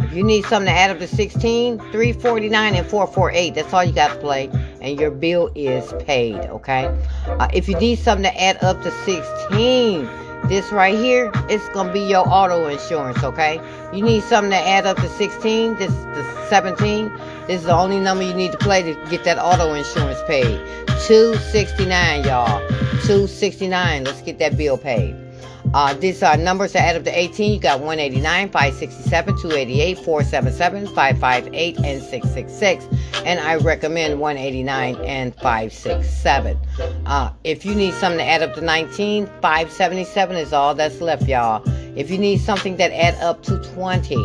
If 0.00 0.12
you 0.12 0.24
need 0.24 0.44
something 0.46 0.72
to 0.72 0.76
add 0.76 0.90
up 0.90 0.98
to 0.98 1.06
16, 1.06 1.78
349 1.78 2.74
and 2.74 2.86
448, 2.86 3.54
that's 3.54 3.72
all 3.72 3.84
you 3.84 3.92
got 3.92 4.14
to 4.14 4.20
play, 4.20 4.50
and 4.80 4.98
your 4.98 5.10
bill 5.10 5.50
is 5.54 5.92
paid, 6.04 6.36
okay? 6.36 6.86
Uh, 7.26 7.48
if 7.54 7.68
you 7.68 7.76
need 7.78 7.98
something 7.98 8.24
to 8.24 8.40
add 8.40 8.62
up 8.62 8.82
to 8.82 8.90
16, 8.90 10.08
this 10.48 10.70
right 10.72 10.96
here, 10.96 11.30
it's 11.48 11.68
gonna 11.70 11.92
be 11.92 12.00
your 12.00 12.28
auto 12.28 12.68
insurance, 12.68 13.22
okay? 13.22 13.60
You 13.92 14.02
need 14.02 14.22
something 14.22 14.50
to 14.50 14.56
add 14.56 14.86
up 14.86 14.96
to 14.98 15.08
16, 15.08 15.76
this 15.76 15.90
is 15.90 16.04
the 16.04 16.46
17. 16.48 17.12
This 17.46 17.60
is 17.60 17.64
the 17.64 17.74
only 17.74 18.00
number 18.00 18.24
you 18.24 18.34
need 18.34 18.52
to 18.52 18.58
play 18.58 18.82
to 18.82 18.94
get 19.10 19.24
that 19.24 19.38
auto 19.38 19.74
insurance 19.74 20.20
paid. 20.26 20.58
269, 21.06 22.24
y'all. 22.24 22.60
269. 23.04 24.04
Let's 24.04 24.22
get 24.22 24.38
that 24.38 24.56
bill 24.56 24.78
paid. 24.78 25.23
Uh, 25.72 25.94
these 25.94 26.22
are 26.22 26.36
numbers 26.36 26.72
that 26.72 26.82
add 26.82 26.96
up 26.96 27.04
to 27.04 27.18
18. 27.18 27.52
You 27.52 27.60
got 27.60 27.80
189, 27.80 28.50
567, 28.50 29.36
288, 29.36 29.98
477, 29.98 30.86
558, 30.88 31.76
and 31.78 32.02
666. 32.02 32.88
And 33.24 33.40
I 33.40 33.56
recommend 33.56 34.20
189 34.20 34.96
and 35.04 35.34
567. 35.36 36.58
Uh, 37.06 37.32
if 37.44 37.64
you 37.64 37.74
need 37.74 37.94
something 37.94 38.18
to 38.18 38.24
add 38.24 38.42
up 38.42 38.54
to 38.54 38.60
19, 38.60 39.26
577 39.40 40.36
is 40.36 40.52
all 40.52 40.74
that's 40.74 41.00
left, 41.00 41.26
y'all. 41.26 41.62
If 41.96 42.10
you 42.10 42.18
need 42.18 42.38
something 42.38 42.76
that 42.76 42.92
add 42.92 43.14
up 43.22 43.42
to 43.44 43.58
20, 43.72 44.16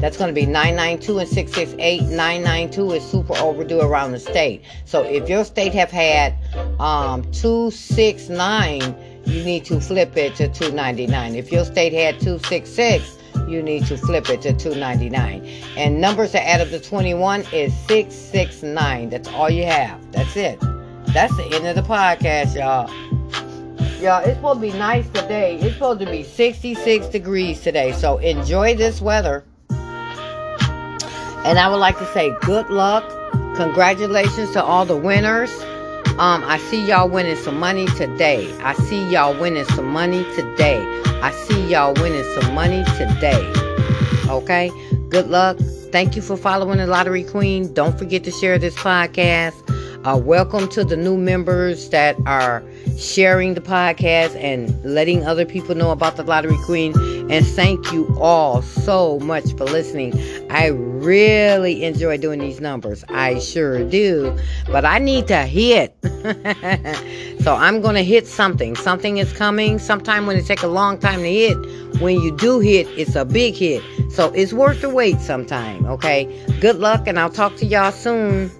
that's 0.00 0.16
going 0.16 0.28
to 0.28 0.34
be 0.34 0.46
992 0.46 1.18
and 1.18 1.28
668. 1.28 2.02
992 2.02 2.92
is 2.92 3.04
super 3.04 3.36
overdue 3.36 3.80
around 3.80 4.12
the 4.12 4.20
state. 4.20 4.62
So 4.84 5.02
if 5.02 5.28
your 5.28 5.44
state 5.44 5.74
have 5.74 5.90
had 5.90 6.34
um, 6.78 7.22
269, 7.32 8.80
you 9.26 9.44
need 9.44 9.64
to 9.66 9.80
flip 9.80 10.16
it 10.16 10.34
to 10.36 10.48
299. 10.48 11.34
If 11.34 11.50
your 11.50 11.64
state 11.64 11.92
had 11.92 12.20
266, 12.20 13.18
you 13.48 13.62
need 13.62 13.86
to 13.86 13.96
flip 13.96 14.28
it 14.30 14.42
to 14.42 14.52
299. 14.52 15.44
And 15.76 16.00
numbers 16.00 16.32
that 16.32 16.46
add 16.46 16.60
up 16.60 16.68
to 16.68 16.80
21 16.80 17.40
is 17.52 17.74
669. 17.86 19.10
That's 19.10 19.28
all 19.28 19.50
you 19.50 19.64
have. 19.64 20.12
That's 20.12 20.36
it. 20.36 20.60
That's 21.08 21.36
the 21.36 21.50
end 21.52 21.66
of 21.66 21.74
the 21.74 21.82
podcast, 21.82 22.54
y'all. 22.54 22.88
Y'all, 24.00 24.22
it's 24.24 24.36
supposed 24.36 24.60
to 24.60 24.70
be 24.70 24.72
nice 24.78 25.08
today. 25.08 25.56
It's 25.56 25.74
supposed 25.74 26.00
to 26.00 26.06
be 26.06 26.22
66 26.22 27.06
degrees 27.08 27.60
today. 27.60 27.92
So 27.92 28.18
enjoy 28.18 28.76
this 28.76 29.00
weather. 29.00 29.44
And 31.44 31.58
I 31.58 31.68
would 31.68 31.76
like 31.76 31.98
to 31.98 32.06
say 32.12 32.34
good 32.40 32.68
luck. 32.70 33.04
Congratulations 33.56 34.52
to 34.52 34.62
all 34.62 34.84
the 34.84 34.96
winners. 34.96 35.50
Um, 36.18 36.42
I 36.44 36.58
see 36.58 36.84
y'all 36.84 37.08
winning 37.08 37.36
some 37.36 37.58
money 37.58 37.86
today. 37.86 38.52
I 38.58 38.74
see 38.74 39.08
y'all 39.08 39.38
winning 39.38 39.64
some 39.66 39.86
money 39.86 40.24
today. 40.34 40.82
I 41.22 41.30
see 41.30 41.68
y'all 41.68 41.94
winning 41.94 42.24
some 42.34 42.54
money 42.54 42.84
today. 42.96 43.52
Okay? 44.28 44.70
Good 45.08 45.28
luck. 45.28 45.58
Thank 45.90 46.16
you 46.16 46.22
for 46.22 46.36
following 46.36 46.78
the 46.78 46.86
Lottery 46.86 47.24
Queen. 47.24 47.72
Don't 47.72 47.98
forget 47.98 48.24
to 48.24 48.30
share 48.30 48.58
this 48.58 48.74
podcast. 48.74 49.54
Uh, 50.08 50.16
welcome 50.16 50.66
to 50.66 50.84
the 50.84 50.96
new 50.96 51.18
members 51.18 51.90
that 51.90 52.16
are 52.24 52.64
sharing 52.96 53.52
the 53.52 53.60
podcast 53.60 54.34
and 54.36 54.82
letting 54.82 55.22
other 55.26 55.44
people 55.44 55.74
know 55.74 55.90
about 55.90 56.16
the 56.16 56.22
Lottery 56.22 56.56
Queen. 56.64 56.94
And 57.30 57.46
thank 57.46 57.92
you 57.92 58.08
all 58.18 58.62
so 58.62 59.18
much 59.18 59.52
for 59.52 59.66
listening. 59.66 60.18
I 60.50 60.68
really 60.68 61.84
enjoy 61.84 62.16
doing 62.16 62.38
these 62.38 62.58
numbers. 62.58 63.04
I 63.10 63.38
sure 63.38 63.86
do. 63.86 64.34
But 64.68 64.86
I 64.86 64.98
need 64.98 65.28
to 65.28 65.42
hit. 65.42 65.94
so 67.42 67.54
I'm 67.54 67.82
going 67.82 67.96
to 67.96 68.02
hit 68.02 68.26
something. 68.26 68.76
Something 68.76 69.18
is 69.18 69.30
coming. 69.34 69.78
Sometime 69.78 70.24
when 70.24 70.38
it 70.38 70.46
takes 70.46 70.62
a 70.62 70.68
long 70.68 70.98
time 70.98 71.20
to 71.20 71.30
hit, 71.30 71.54
when 72.00 72.18
you 72.18 72.34
do 72.34 72.60
hit, 72.60 72.86
it's 72.96 73.14
a 73.14 73.26
big 73.26 73.56
hit. 73.56 73.82
So 74.10 74.32
it's 74.32 74.54
worth 74.54 74.80
the 74.80 74.88
wait 74.88 75.20
sometime. 75.20 75.84
Okay. 75.84 76.24
Good 76.62 76.76
luck, 76.76 77.06
and 77.06 77.20
I'll 77.20 77.28
talk 77.28 77.56
to 77.56 77.66
y'all 77.66 77.92
soon. 77.92 78.50